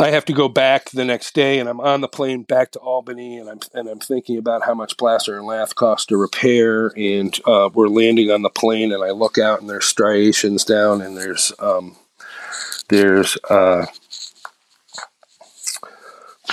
[0.00, 2.78] I have to go back the next day, and I'm on the plane back to
[2.78, 6.92] Albany, and I'm and I'm thinking about how much plaster and lath cost to repair,
[6.96, 11.02] and uh, we're landing on the plane, and I look out, and there's striations down,
[11.02, 11.96] and there's um,
[12.88, 13.86] there's uh,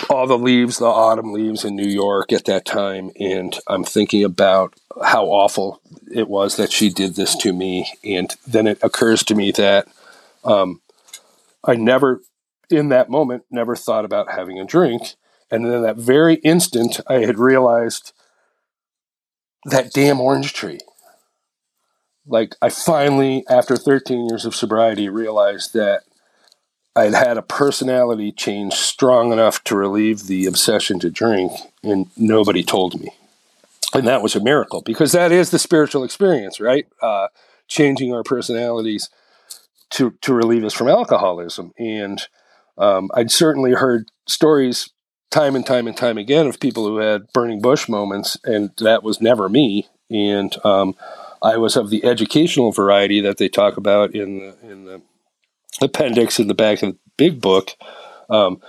[0.09, 4.23] all the leaves, the autumn leaves in New York at that time, and I'm thinking
[4.23, 5.82] about how awful
[6.14, 9.88] it was that she did this to me, and then it occurs to me that
[10.44, 10.82] um,
[11.64, 12.22] I never
[12.70, 15.16] in that moment, never thought about having a drink.
[15.52, 18.14] And then that very instant, I had realized
[19.66, 20.80] that damn orange tree.
[22.28, 26.04] Like, I finally, after 13 years of sobriety, realized that
[26.96, 31.52] I'd had a personality change strong enough to relieve the obsession to drink,
[31.84, 33.12] and nobody told me.
[33.94, 36.88] And that was a miracle because that is the spiritual experience, right?
[37.02, 37.28] Uh,
[37.68, 39.10] changing our personalities
[39.92, 41.72] to, to relieve us from alcoholism.
[41.78, 42.22] And
[42.78, 44.92] um, I'd certainly heard stories
[45.32, 49.04] time and time and time again of people who had burning bush moments, and that
[49.04, 49.88] was never me.
[50.10, 50.96] And um,
[51.42, 55.02] I was of the educational variety that they talk about in the in the
[55.82, 57.76] appendix in the back of the big book.
[58.30, 58.62] Um,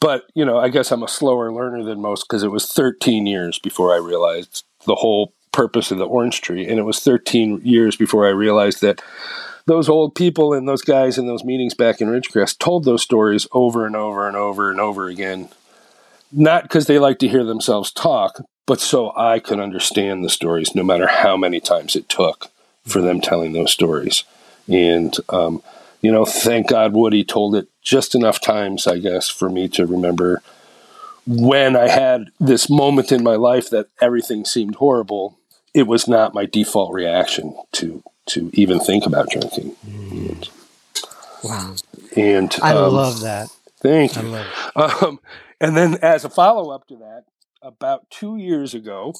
[0.00, 3.26] but you know, I guess I'm a slower learner than most because it was 13
[3.26, 7.62] years before I realized the whole purpose of the orange tree, and it was 13
[7.64, 9.02] years before I realized that
[9.66, 13.46] those old people and those guys in those meetings back in Ridgecrest told those stories
[13.52, 15.48] over and over and over and over again.
[16.32, 20.74] Not because they like to hear themselves talk, but so I could understand the stories,
[20.74, 22.50] no matter how many times it took
[22.84, 24.24] for them telling those stories.
[24.68, 25.62] And, um,
[26.00, 29.86] you know, thank God Woody told it just enough times, I guess, for me to
[29.86, 30.42] remember
[31.26, 35.38] when I had this moment in my life that everything seemed horrible.
[35.74, 39.76] It was not my default reaction to to even think about drinking.
[39.86, 40.50] Mm.
[41.44, 41.76] Wow.
[42.16, 43.48] And I um, love that.
[43.80, 44.42] Thank you.
[44.74, 45.20] Um,
[45.60, 47.24] and then, as a follow up to that,
[47.62, 49.14] about two years ago,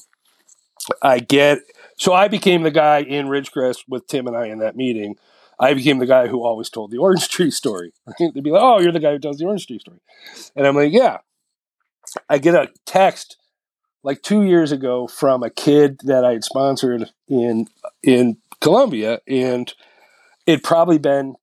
[1.01, 1.59] I get
[1.97, 5.15] so I became the guy in Ridgecrest with Tim and I in that meeting.
[5.59, 7.93] I became the guy who always told the orange tree story.
[8.19, 9.99] They'd be like, "Oh, you're the guy who tells the orange tree story,"
[10.55, 11.17] and I'm like, "Yeah."
[12.29, 13.35] I get a text
[14.01, 17.67] like two years ago from a kid that I had sponsored in
[18.01, 19.73] in Columbia, and
[20.45, 21.35] it'd probably been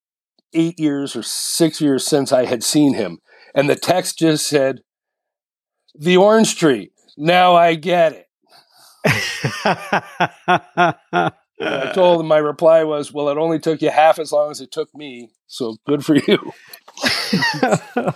[0.54, 3.20] eight years or six years since I had seen him.
[3.54, 4.82] And the text just said,
[5.94, 6.92] The orange tree.
[7.16, 8.28] Now I get it.
[11.60, 14.60] I told him my reply was, Well, it only took you half as long as
[14.60, 15.30] it took me.
[15.46, 16.52] So good for you.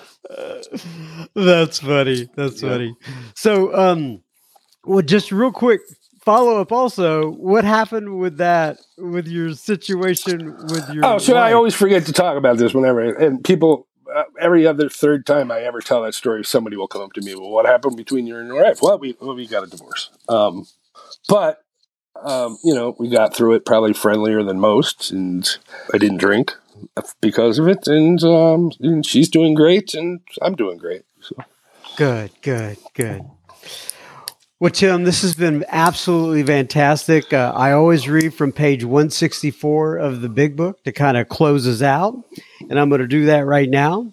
[1.34, 2.28] That's funny.
[2.34, 2.68] That's yeah.
[2.68, 2.96] funny.
[3.34, 4.22] So, um,
[4.84, 5.80] well, just real quick
[6.28, 11.42] follow up also what happened with that with your situation with your oh so wife?
[11.42, 15.50] i always forget to talk about this whenever and people uh, every other third time
[15.50, 18.26] i ever tell that story somebody will come up to me well what happened between
[18.26, 20.66] you and your wife well we, well, we got a divorce um,
[21.30, 21.60] but
[22.22, 25.58] um, you know we got through it probably friendlier than most and
[25.92, 26.54] i didn't drink
[27.20, 31.36] because of it and, um, and she's doing great and i'm doing great so.
[31.96, 33.24] good good good
[34.60, 37.32] well, Tim, this has been absolutely fantastic.
[37.32, 41.64] Uh, I always read from page 164 of the big book to kind of close
[41.68, 42.20] us out,
[42.68, 44.12] and I'm going to do that right now.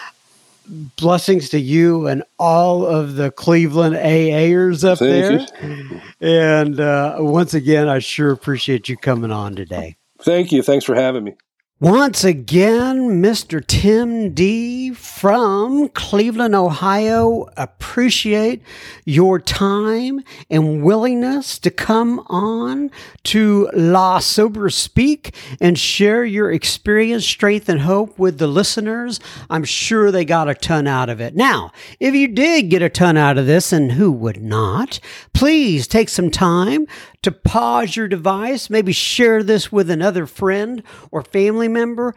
[0.95, 5.69] Blessings to you and all of the Cleveland AAers up Thank there.
[5.69, 6.01] You.
[6.21, 9.97] And uh, once again, I sure appreciate you coming on today.
[10.21, 10.63] Thank you.
[10.63, 11.35] Thanks for having me.
[11.81, 13.65] Once again, Mr.
[13.65, 18.61] Tim D from Cleveland, Ohio, appreciate
[19.03, 22.91] your time and willingness to come on
[23.23, 29.19] to La Sober Speak and share your experience, strength, and hope with the listeners.
[29.49, 31.35] I'm sure they got a ton out of it.
[31.35, 34.99] Now, if you did get a ton out of this, and who would not,
[35.33, 36.85] please take some time
[37.23, 42.15] to pause your device, maybe share this with another friend or family member.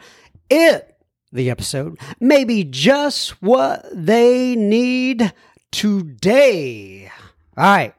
[0.48, 0.96] It,
[1.32, 5.32] the episode, may be just what they need
[5.70, 7.10] today.
[7.56, 7.94] All right.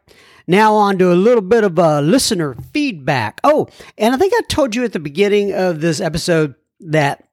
[0.47, 3.39] Now, on to a little bit of a listener feedback.
[3.43, 7.27] Oh, and I think I told you at the beginning of this episode that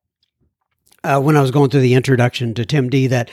[1.05, 3.31] uh, when I was going through the introduction to Tim D that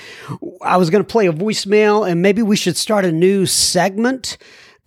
[0.61, 4.37] I was going to play a voicemail and maybe we should start a new segment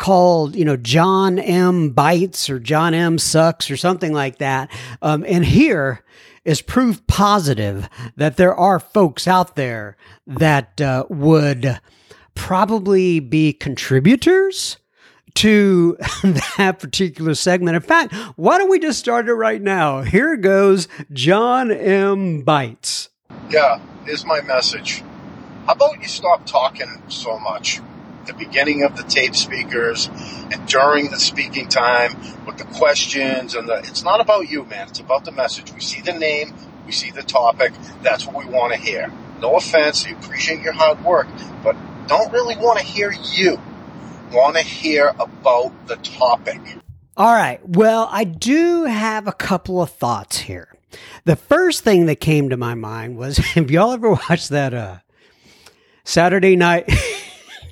[0.03, 1.91] called, you know, John M.
[1.91, 3.19] Bites or John M.
[3.19, 4.69] Sucks or something like that.
[5.01, 6.03] Um, and here
[6.45, 9.97] is proof positive that there are folks out there
[10.27, 11.81] that uh, would
[12.35, 14.79] probably be contributors
[15.35, 17.77] to that particular segment.
[17.77, 20.03] In fact, why don't we just start it right now?
[20.03, 22.43] Here goes John M.
[22.43, 23.09] Bites.
[23.51, 25.05] Yeah, here's my message.
[25.67, 27.81] How about you stop talking so much?
[28.27, 32.17] The beginning of the tape speakers and during the speaking time
[32.47, 34.89] with the questions and the it's not about you, man.
[34.89, 35.73] It's about the message.
[35.73, 36.55] We see the name,
[36.87, 39.13] we see the topic, that's what we want to hear.
[39.41, 41.27] No offense, we appreciate your hard work,
[41.65, 41.75] but
[42.07, 43.61] don't really want to hear you
[44.33, 46.61] want to hear about the topic.
[47.17, 47.61] All right.
[47.67, 50.69] Well, I do have a couple of thoughts here.
[51.25, 54.99] The first thing that came to my mind was have y'all ever watched that uh,
[56.05, 56.91] Saturday night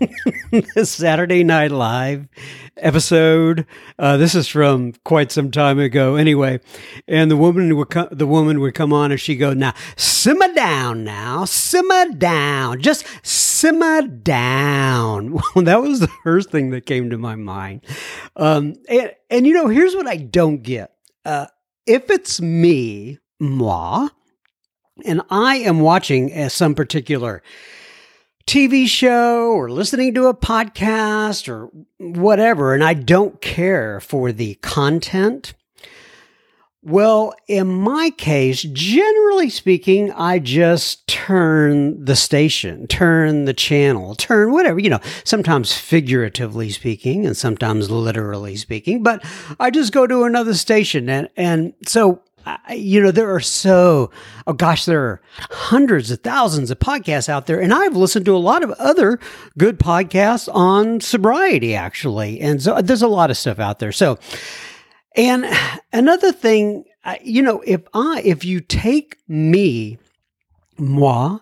[0.82, 2.28] Saturday Night Live
[2.76, 3.66] episode.
[3.98, 6.60] Uh, this is from quite some time ago, anyway.
[7.06, 10.52] And the woman would come, the woman would come on, and she go, "Now simmer
[10.54, 17.10] down, now simmer down, just simmer down." Well, that was the first thing that came
[17.10, 17.84] to my mind.
[18.36, 20.92] Um, and, and you know, here's what I don't get:
[21.24, 21.46] uh,
[21.86, 24.08] if it's me, moi,
[25.04, 27.42] and I am watching uh, some particular
[28.50, 34.56] TV show or listening to a podcast or whatever, and I don't care for the
[34.56, 35.54] content.
[36.82, 44.50] Well, in my case, generally speaking, I just turn the station, turn the channel, turn
[44.50, 49.24] whatever, you know, sometimes figuratively speaking and sometimes literally speaking, but
[49.60, 51.08] I just go to another station.
[51.08, 52.20] And, and so
[52.70, 54.10] you know, there are so,
[54.46, 55.20] oh gosh, there are
[55.50, 57.60] hundreds of thousands of podcasts out there.
[57.60, 59.18] And I've listened to a lot of other
[59.58, 62.40] good podcasts on sobriety, actually.
[62.40, 63.92] And so there's a lot of stuff out there.
[63.92, 64.18] So,
[65.16, 65.46] and
[65.92, 66.84] another thing,
[67.22, 69.98] you know, if I, if you take me,
[70.78, 71.38] moi,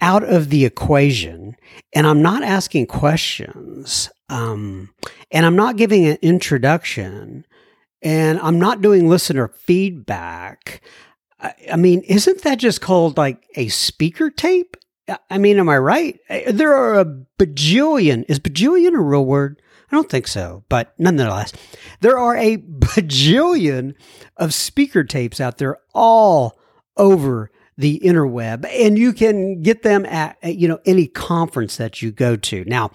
[0.00, 1.56] out of the equation
[1.92, 4.90] and I'm not asking questions, um,
[5.30, 7.44] and I'm not giving an introduction,
[8.02, 10.82] and I'm not doing listener feedback.
[11.40, 14.76] I, I mean, isn't that just called like a speaker tape?
[15.28, 16.18] I mean, am I right?
[16.28, 17.04] Uh, there are a
[17.38, 18.24] bajillion.
[18.28, 19.60] Is bajillion a real word?
[19.90, 21.52] I don't think so, but nonetheless,
[22.00, 23.94] there are a bajillion
[24.36, 26.58] of speaker tapes out there all
[26.96, 32.12] over the interweb and you can get them at you know any conference that you
[32.12, 32.64] go to.
[32.66, 32.90] Now,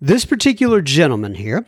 [0.00, 1.66] this particular gentleman here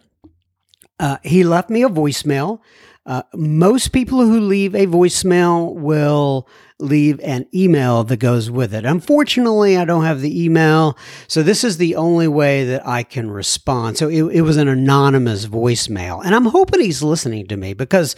[0.99, 2.61] uh, he left me a voicemail.
[3.07, 8.87] Uh, most people who leave a voicemail will leave an email that goes with it.
[8.87, 10.97] Unfortunately, I don't have the email,
[11.29, 13.99] so this is the only way that I can respond.
[13.99, 18.17] So it, it was an anonymous voicemail, and I'm hoping he's listening to me because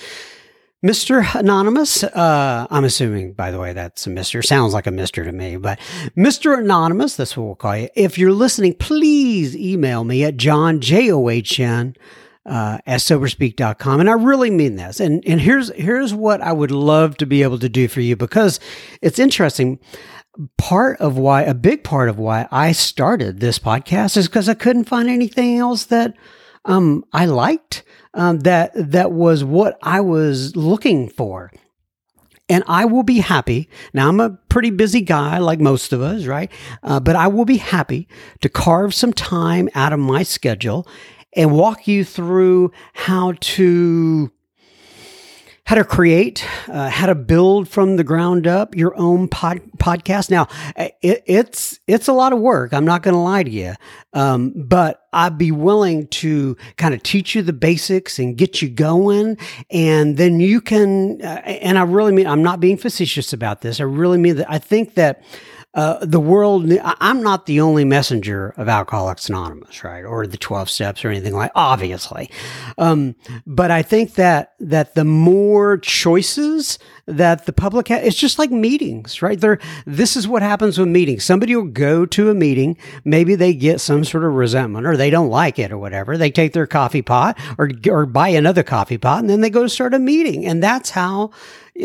[0.84, 1.34] Mr.
[1.34, 4.44] Anonymous, uh, I'm assuming, by the way, that's a Mr.
[4.44, 5.24] Sounds like a Mr.
[5.24, 5.80] to me, but
[6.16, 6.56] Mr.
[6.56, 7.88] Anonymous, that's what we'll call you.
[7.96, 11.96] If you're listening, please email me at John, J O H N,
[12.46, 14.00] uh, at soberspeak.com.
[14.00, 15.00] And I really mean this.
[15.00, 18.16] And, and here's, here's what I would love to be able to do for you
[18.16, 18.60] because
[19.02, 19.78] it's interesting.
[20.58, 24.54] Part of why, a big part of why I started this podcast is because I
[24.54, 26.14] couldn't find anything else that
[26.64, 27.82] um, I liked,
[28.14, 31.50] um, that, that was what I was looking for.
[32.48, 33.68] And I will be happy.
[33.92, 36.52] Now, I'm a pretty busy guy, like most of us, right?
[36.82, 38.06] Uh, but I will be happy
[38.40, 40.86] to carve some time out of my schedule
[41.36, 44.32] and walk you through how to
[45.66, 50.30] how to create, uh, how to build from the ground up your own pod, podcast.
[50.30, 52.72] Now, it, it's it's a lot of work.
[52.72, 53.74] I'm not going to lie to you,
[54.12, 58.68] um, but I'd be willing to kind of teach you the basics and get you
[58.68, 61.20] going, and then you can.
[61.20, 63.80] Uh, and I really mean I'm not being facetious about this.
[63.80, 64.48] I really mean that.
[64.48, 65.24] I think that
[65.76, 70.06] uh, the world, I'm not the only messenger of Alcoholics Anonymous, right?
[70.06, 72.30] Or the 12 steps or anything like, obviously.
[72.78, 73.14] Um,
[73.46, 78.50] but I think that, that the more choices that the public has, it's just like
[78.50, 79.38] meetings, right?
[79.38, 81.24] There, this is what happens with meetings.
[81.24, 82.78] Somebody will go to a meeting.
[83.04, 86.16] Maybe they get some sort of resentment or they don't like it or whatever.
[86.16, 89.62] They take their coffee pot or, or buy another coffee pot and then they go
[89.62, 90.46] to start a meeting.
[90.46, 91.32] And that's how,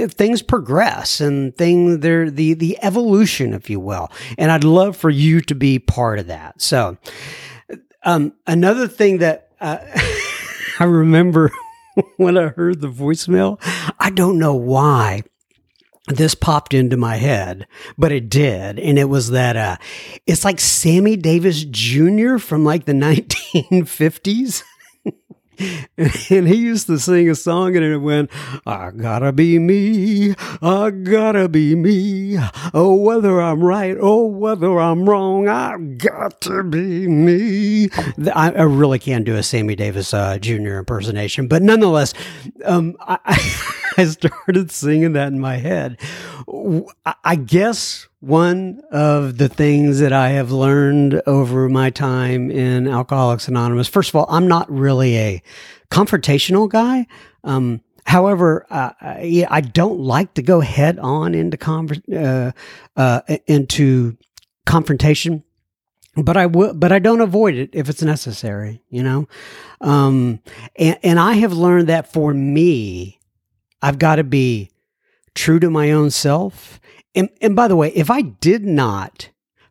[0.10, 4.10] things progress and thing they're the the evolution, if you will.
[4.38, 6.62] And I'd love for you to be part of that.
[6.62, 6.98] So,
[8.04, 9.78] um, another thing that uh,
[10.80, 11.52] I remember
[12.18, 13.60] when I heard the voicemail,
[14.00, 15.24] I don't know why.
[16.08, 17.68] this popped into my head,
[17.98, 18.80] but it did.
[18.80, 19.78] And it was that, uh,
[20.26, 22.38] it's like Sammy Davis Jr.
[22.38, 24.64] from like the 1950s.
[25.98, 28.30] and he used to sing a song and it went,
[28.66, 32.38] I gotta be me, I gotta be me.
[32.74, 37.90] Oh, whether I'm right, oh, whether I'm wrong, I got to be me.
[38.34, 40.80] I, I really can't do a Sammy Davis uh, Jr.
[40.80, 42.14] impersonation, but nonetheless,
[42.66, 46.00] um, I, I started singing that in my head.
[47.24, 53.48] I guess one of the things that I have learned over my time in Alcoholics
[53.48, 55.44] Anonymous, first of all, I'm not really a
[55.90, 57.08] confrontational guy.
[57.44, 62.52] Um, however, uh, I, don't like to go head on into conver- uh,
[62.96, 64.18] uh, into
[64.66, 65.44] confrontation
[66.16, 69.28] but I will, but I don't avoid it if it's necessary, you know?
[69.80, 70.42] Um,
[70.76, 73.21] and, and I have learned that for me,
[73.82, 74.72] I've got to be
[75.36, 76.80] true to my own self.
[77.16, 79.30] And, and by the way, if I did not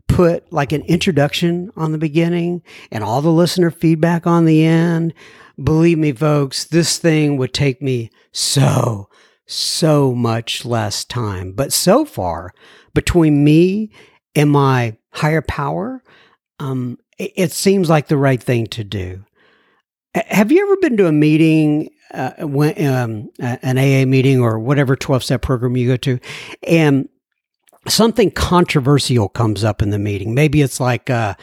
[0.09, 5.15] put like an introduction on the beginning and all the listener feedback on the end,
[5.63, 9.09] believe me, folks, this thing would take me so,
[9.47, 11.53] so much less time.
[11.53, 12.53] But so far,
[12.95, 13.93] between me
[14.35, 16.03] and my higher power,
[16.59, 19.25] um, it, it seems like the right thing to do.
[20.15, 24.97] Have you ever been to a meeting uh, when, um, an AA meeting or whatever
[24.97, 26.19] 12 step program you go to,
[26.63, 27.09] and
[27.89, 30.35] something controversial comes up in the meeting.
[30.35, 31.35] Maybe it's like, uh,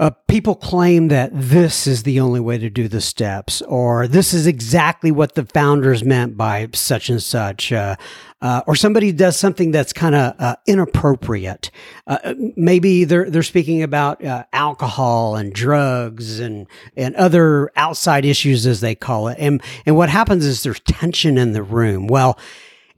[0.00, 4.34] uh, people claim that this is the only way to do the steps, or this
[4.34, 7.94] is exactly what the founders meant by such and such, uh,
[8.42, 11.70] uh, or somebody does something that's kind of uh, inappropriate.
[12.08, 16.66] Uh, maybe they're they're speaking about uh, alcohol and drugs and
[16.96, 21.38] and other outside issues as they call it, and and what happens is there's tension
[21.38, 22.08] in the room.
[22.08, 22.36] Well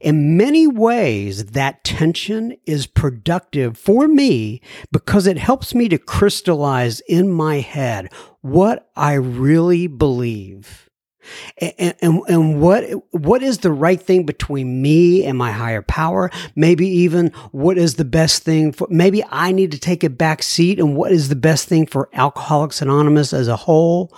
[0.00, 4.60] in many ways, that tension is productive for me
[4.92, 10.90] because it helps me to crystallize in my head what I really believe.
[11.58, 16.30] And, and, and, what what is the right thing between me and my higher power?
[16.54, 20.44] Maybe even what is the best thing for maybe I need to take a back
[20.44, 24.16] seat and what is the best thing for Alcoholics Anonymous as a whole?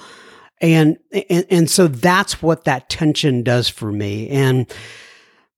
[0.60, 0.98] And
[1.30, 4.28] and, and so that's what that tension does for me.
[4.28, 4.66] And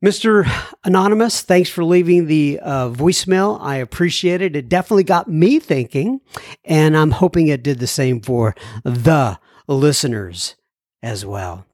[0.05, 0.51] Mr.
[0.83, 3.59] Anonymous, thanks for leaving the uh, voicemail.
[3.61, 4.57] I appreciate it.
[4.57, 6.21] It definitely got me thinking,
[6.65, 9.39] and I'm hoping it did the same for the
[9.69, 10.57] listeners
[11.03, 11.67] as well.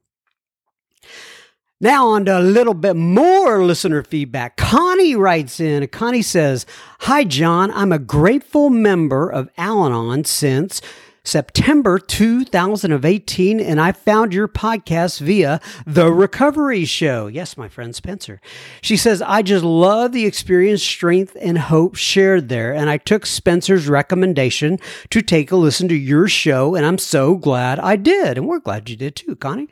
[1.79, 4.57] Now, on to a little bit more listener feedback.
[4.57, 5.87] Connie writes in.
[5.87, 6.65] Connie says,
[7.01, 7.71] Hi, John.
[7.71, 10.81] I'm a grateful member of Al Anon since
[11.27, 17.27] September 2018, and I found your podcast via The Recovery Show.
[17.27, 18.39] Yes, my friend Spencer.
[18.81, 23.25] She says, I just love the experience, strength, and hope shared there, and I took
[23.25, 28.37] Spencer's recommendation to take a listen to your show, and I'm so glad I did.
[28.37, 29.67] And we're glad you did too, Connie.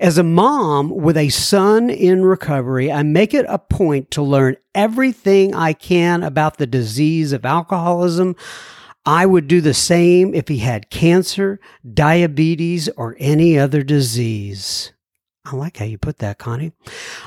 [0.00, 4.56] As a mom with a son in recovery, I make it a point to learn
[4.74, 8.34] everything I can about the disease of alcoholism.
[9.06, 11.60] I would do the same if he had cancer,
[11.94, 14.92] diabetes, or any other disease.
[15.44, 16.72] I like how you put that, Connie.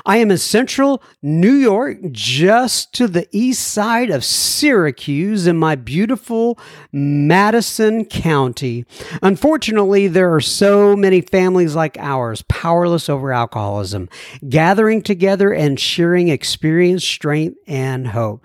[0.04, 5.74] I am in central New York, just to the east side of Syracuse in my
[5.74, 6.58] beautiful
[6.92, 8.84] Madison County.
[9.22, 14.10] Unfortunately, there are so many families like ours powerless over alcoholism,
[14.46, 18.44] gathering together and sharing experience, strength, and hope.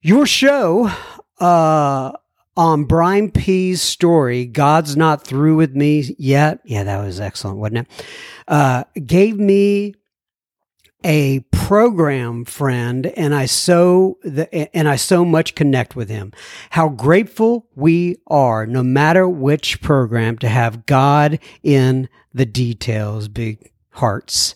[0.00, 0.90] Your show,
[1.38, 2.12] uh,
[2.56, 6.60] on Brian P.'s story, God's Not Through With Me Yet.
[6.64, 8.06] Yeah, that was excellent, wasn't it?
[8.46, 9.94] Uh, gave me
[11.04, 16.32] a program friend and I so the, and I so much connect with him.
[16.70, 23.28] How grateful we are no matter which program to have God in the details.
[23.28, 24.54] Big hearts.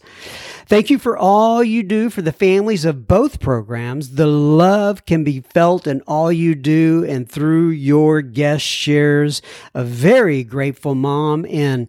[0.67, 4.17] Thank you for all you do for the families of both programs.
[4.17, 9.43] The love can be felt in all you do and through your guest shares.
[9.75, 11.89] A very grateful mom in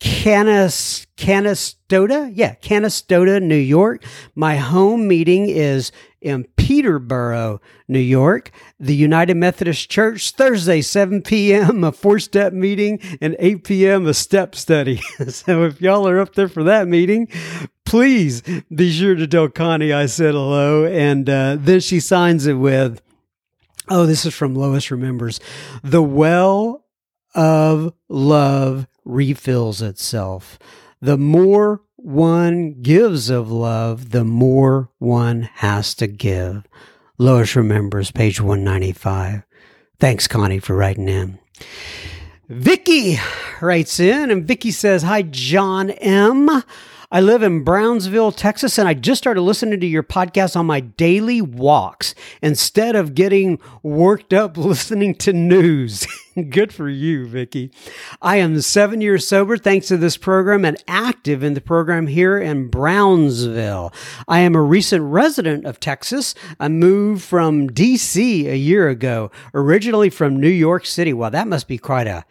[0.00, 2.32] Canis, Canastota.
[2.34, 4.04] Yeah, Canastota, New York.
[4.34, 8.50] My home meeting is in Peterboro, New York.
[8.78, 14.14] The United Methodist Church, Thursday, 7 p.m., a four step meeting, and 8 p.m., a
[14.14, 14.96] step study.
[15.28, 17.28] so if y'all are up there for that meeting,
[17.84, 18.42] please
[18.74, 20.84] be sure to tell Connie I said hello.
[20.84, 23.02] And uh, then she signs it with,
[23.88, 25.40] oh, this is from Lois Remembers.
[25.82, 26.84] The well
[27.34, 30.58] of love refills itself.
[31.00, 36.66] The more one gives of love, the more one has to give.
[37.18, 39.42] Lois remembers page 195.
[39.98, 41.38] Thanks, Connie, for writing in.
[42.48, 43.18] Vicky
[43.60, 46.62] writes in, and Vicky says, Hi, John M.
[47.12, 50.78] I live in Brownsville, Texas, and I just started listening to your podcast on my
[50.78, 56.06] daily walks instead of getting worked up listening to news.
[56.50, 57.72] Good for you, Vicky.
[58.22, 62.38] I am seven years sober thanks to this program and active in the program here
[62.38, 63.92] in Brownsville.
[64.28, 66.36] I am a recent resident of Texas.
[66.60, 71.12] I moved from DC a year ago, originally from New York City.
[71.12, 72.24] Well, that must be quite a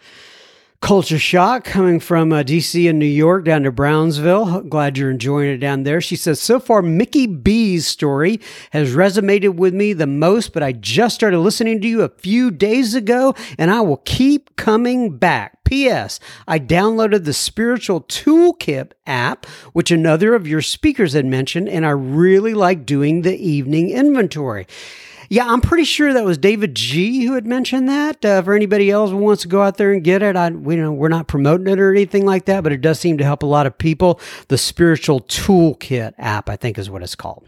[0.82, 4.62] Culture shock coming from uh, DC and New York down to Brownsville.
[4.62, 6.00] Glad you're enjoying it down there.
[6.00, 8.40] She says, So far, Mickey B's story
[8.72, 12.50] has resonated with me the most, but I just started listening to you a few
[12.50, 15.58] days ago and I will keep coming back.
[15.66, 16.20] P.S.
[16.48, 21.92] I downloaded the Spiritual Toolkit app, which another of your speakers had mentioned, and I
[21.92, 24.66] really like doing the evening inventory.
[25.32, 28.26] Yeah, I'm pretty sure that was David G who had mentioned that.
[28.26, 30.76] Uh, for anybody else who wants to go out there and get it, I we
[30.76, 33.24] you know we're not promoting it or anything like that, but it does seem to
[33.24, 34.20] help a lot of people.
[34.48, 37.48] The Spiritual Toolkit app, I think, is what it's called.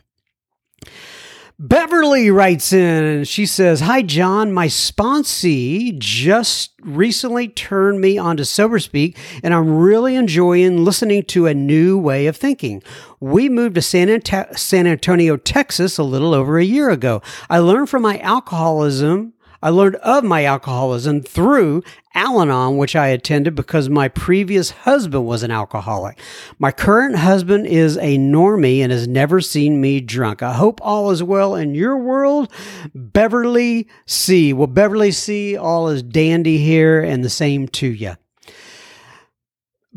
[1.63, 4.51] Beverly writes in and she says, Hi, John.
[4.51, 11.53] My sponsee just recently turned me onto SoberSpeak, and I'm really enjoying listening to a
[11.53, 12.81] new way of thinking.
[13.19, 14.09] We moved to San,
[14.55, 17.21] San Antonio, Texas a little over a year ago.
[17.47, 21.83] I learned from my alcoholism I learned of my alcoholism through
[22.15, 26.19] Al Anon, which I attended because my previous husband was an alcoholic.
[26.57, 30.41] My current husband is a normie and has never seen me drunk.
[30.41, 32.51] I hope all is well in your world.
[32.95, 34.51] Beverly C.
[34.51, 38.15] Well, Beverly C., all is dandy here and the same to you.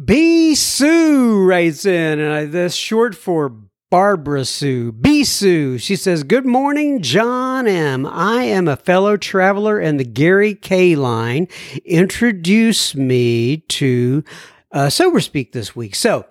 [0.03, 0.55] B.
[0.55, 3.57] Sue writes in, and I, that's short for
[3.94, 5.78] Barbara Sue, B Sue.
[5.78, 8.04] She says, Good morning, John M.
[8.04, 11.46] I am a fellow traveler in the Gary K line.
[11.84, 14.24] Introduce me to
[14.72, 15.94] uh, Sober Speak this week.
[15.94, 16.26] So,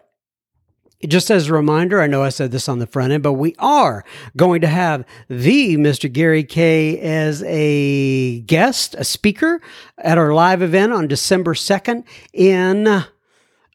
[1.08, 3.56] just as a reminder, I know I said this on the front end, but we
[3.60, 4.04] are
[4.36, 6.12] going to have the Mr.
[6.12, 9.62] Gary K as a guest, a speaker
[9.98, 12.04] at our live event on December 2nd
[12.34, 13.06] in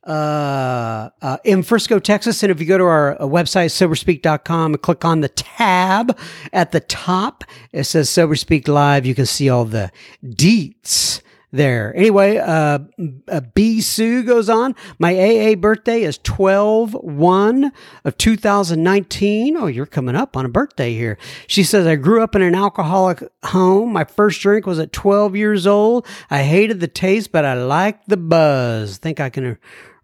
[0.08, 2.42] uh, uh, in Frisco, Texas.
[2.42, 6.18] And if you go to our uh, website, soberspeak.com, and click on the tab
[6.52, 9.04] at the top, it says Soberspeak Live.
[9.04, 9.92] You can see all the
[10.24, 11.20] deets
[11.50, 11.94] there.
[11.96, 12.78] Anyway, uh,
[13.28, 14.74] uh, B Sue goes on.
[14.98, 17.72] My AA birthday is 12 1
[18.04, 19.56] of 2019.
[19.56, 21.18] Oh, you're coming up on a birthday here.
[21.46, 23.92] She says, I grew up in an alcoholic home.
[23.92, 26.06] My first drink was at 12 years old.
[26.30, 28.98] I hated the taste, but I liked the buzz.
[28.98, 29.58] Think I can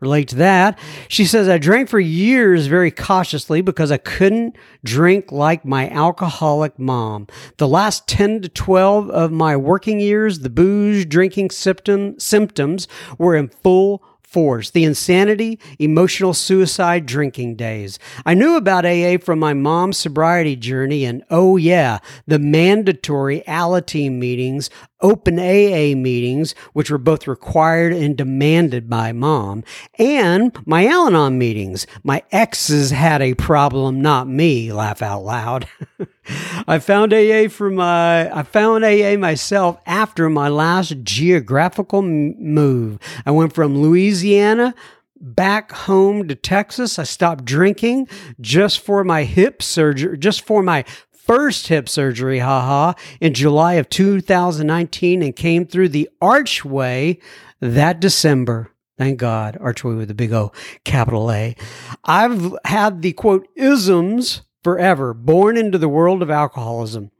[0.04, 0.78] relate to that.
[1.08, 6.78] She says, I drank for years very cautiously because I couldn't drink like my alcoholic
[6.78, 7.26] mom.
[7.56, 12.86] The last 10 to 12 of my working years, the booze drinking symptom, symptoms
[13.18, 14.02] were in full
[14.34, 18.00] force the insanity, emotional suicide drinking days.
[18.26, 24.18] I knew about AA from my mom's sobriety journey, and oh, yeah, the mandatory Alateen
[24.18, 24.70] meetings
[25.00, 29.62] open AA meetings, which were both required and demanded by mom,
[30.00, 31.86] and my Al Anon meetings.
[32.02, 35.68] My exes had a problem, not me, laugh out loud.
[36.66, 42.98] I found AA for my, I found AA myself after my last geographical move.
[43.26, 44.74] I went from Louisiana
[45.20, 46.98] back home to Texas.
[46.98, 48.08] I stopped drinking
[48.40, 53.88] just for my hip surgery, just for my first hip surgery, haha, in July of
[53.88, 57.18] 2019 and came through the archway
[57.60, 58.70] that December.
[58.96, 60.52] Thank God, archway with a big O,
[60.84, 61.56] capital A.
[62.04, 67.10] I've had the quote isms forever, born into the world of alcoholism.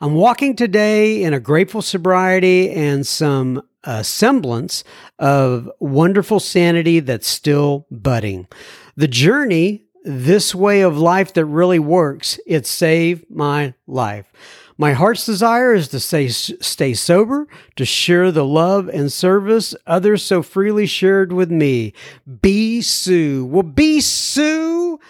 [0.00, 4.84] I'm walking today in a grateful sobriety and some uh, semblance
[5.18, 8.48] of wonderful sanity that's still budding.
[8.96, 14.30] The journey this way of life that really works, it saved my life.
[14.78, 20.22] My heart's desire is to stay, stay sober, to share the love and service others
[20.22, 21.94] so freely shared with me.
[22.42, 23.46] B Sue.
[23.46, 25.00] Well, B Sue.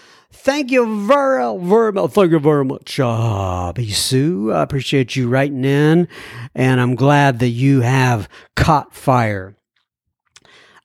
[0.47, 2.12] Thank you very, very much.
[2.12, 4.52] Thank you very much, uh, Sue.
[4.52, 6.06] I appreciate you writing in,
[6.55, 9.56] and I'm glad that you have caught fire.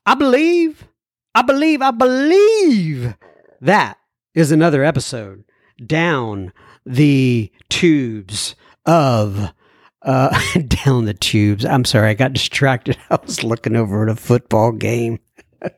[0.04, 0.88] I believe,
[1.36, 3.14] I believe, I believe
[3.62, 4.00] that
[4.34, 5.44] is another episode
[5.86, 8.56] down the tubes
[8.88, 9.54] of
[10.02, 10.42] uh
[10.86, 11.66] down the tubes.
[11.66, 12.98] I'm sorry, I got distracted.
[13.12, 15.20] I was looking over at a football game.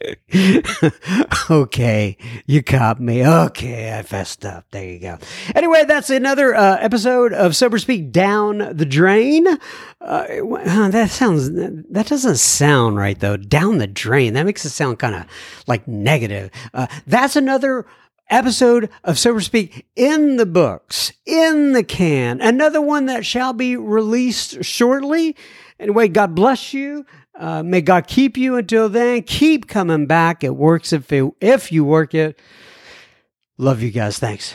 [1.50, 2.16] okay,
[2.46, 3.26] you caught me.
[3.26, 4.66] Okay, I fessed up.
[4.70, 5.18] There you go.
[5.54, 9.46] Anyway, that's another uh, episode of Sober Speak Down the Drain.
[10.00, 10.26] Uh,
[10.90, 13.36] that sounds, that doesn't sound right though.
[13.36, 14.34] Down the drain.
[14.34, 15.26] That makes it sound kind of
[15.66, 16.50] like negative.
[16.72, 17.84] Uh, that's another
[18.30, 22.40] episode of Sober Speak in the books, in the can.
[22.40, 25.34] Another one that shall be released shortly.
[25.80, 27.06] Anyway, God bless you.
[27.38, 29.22] Uh, may God keep you until then.
[29.22, 30.42] Keep coming back.
[30.42, 32.38] It works if it, if you work it.
[33.56, 34.18] Love you guys.
[34.18, 34.54] Thanks.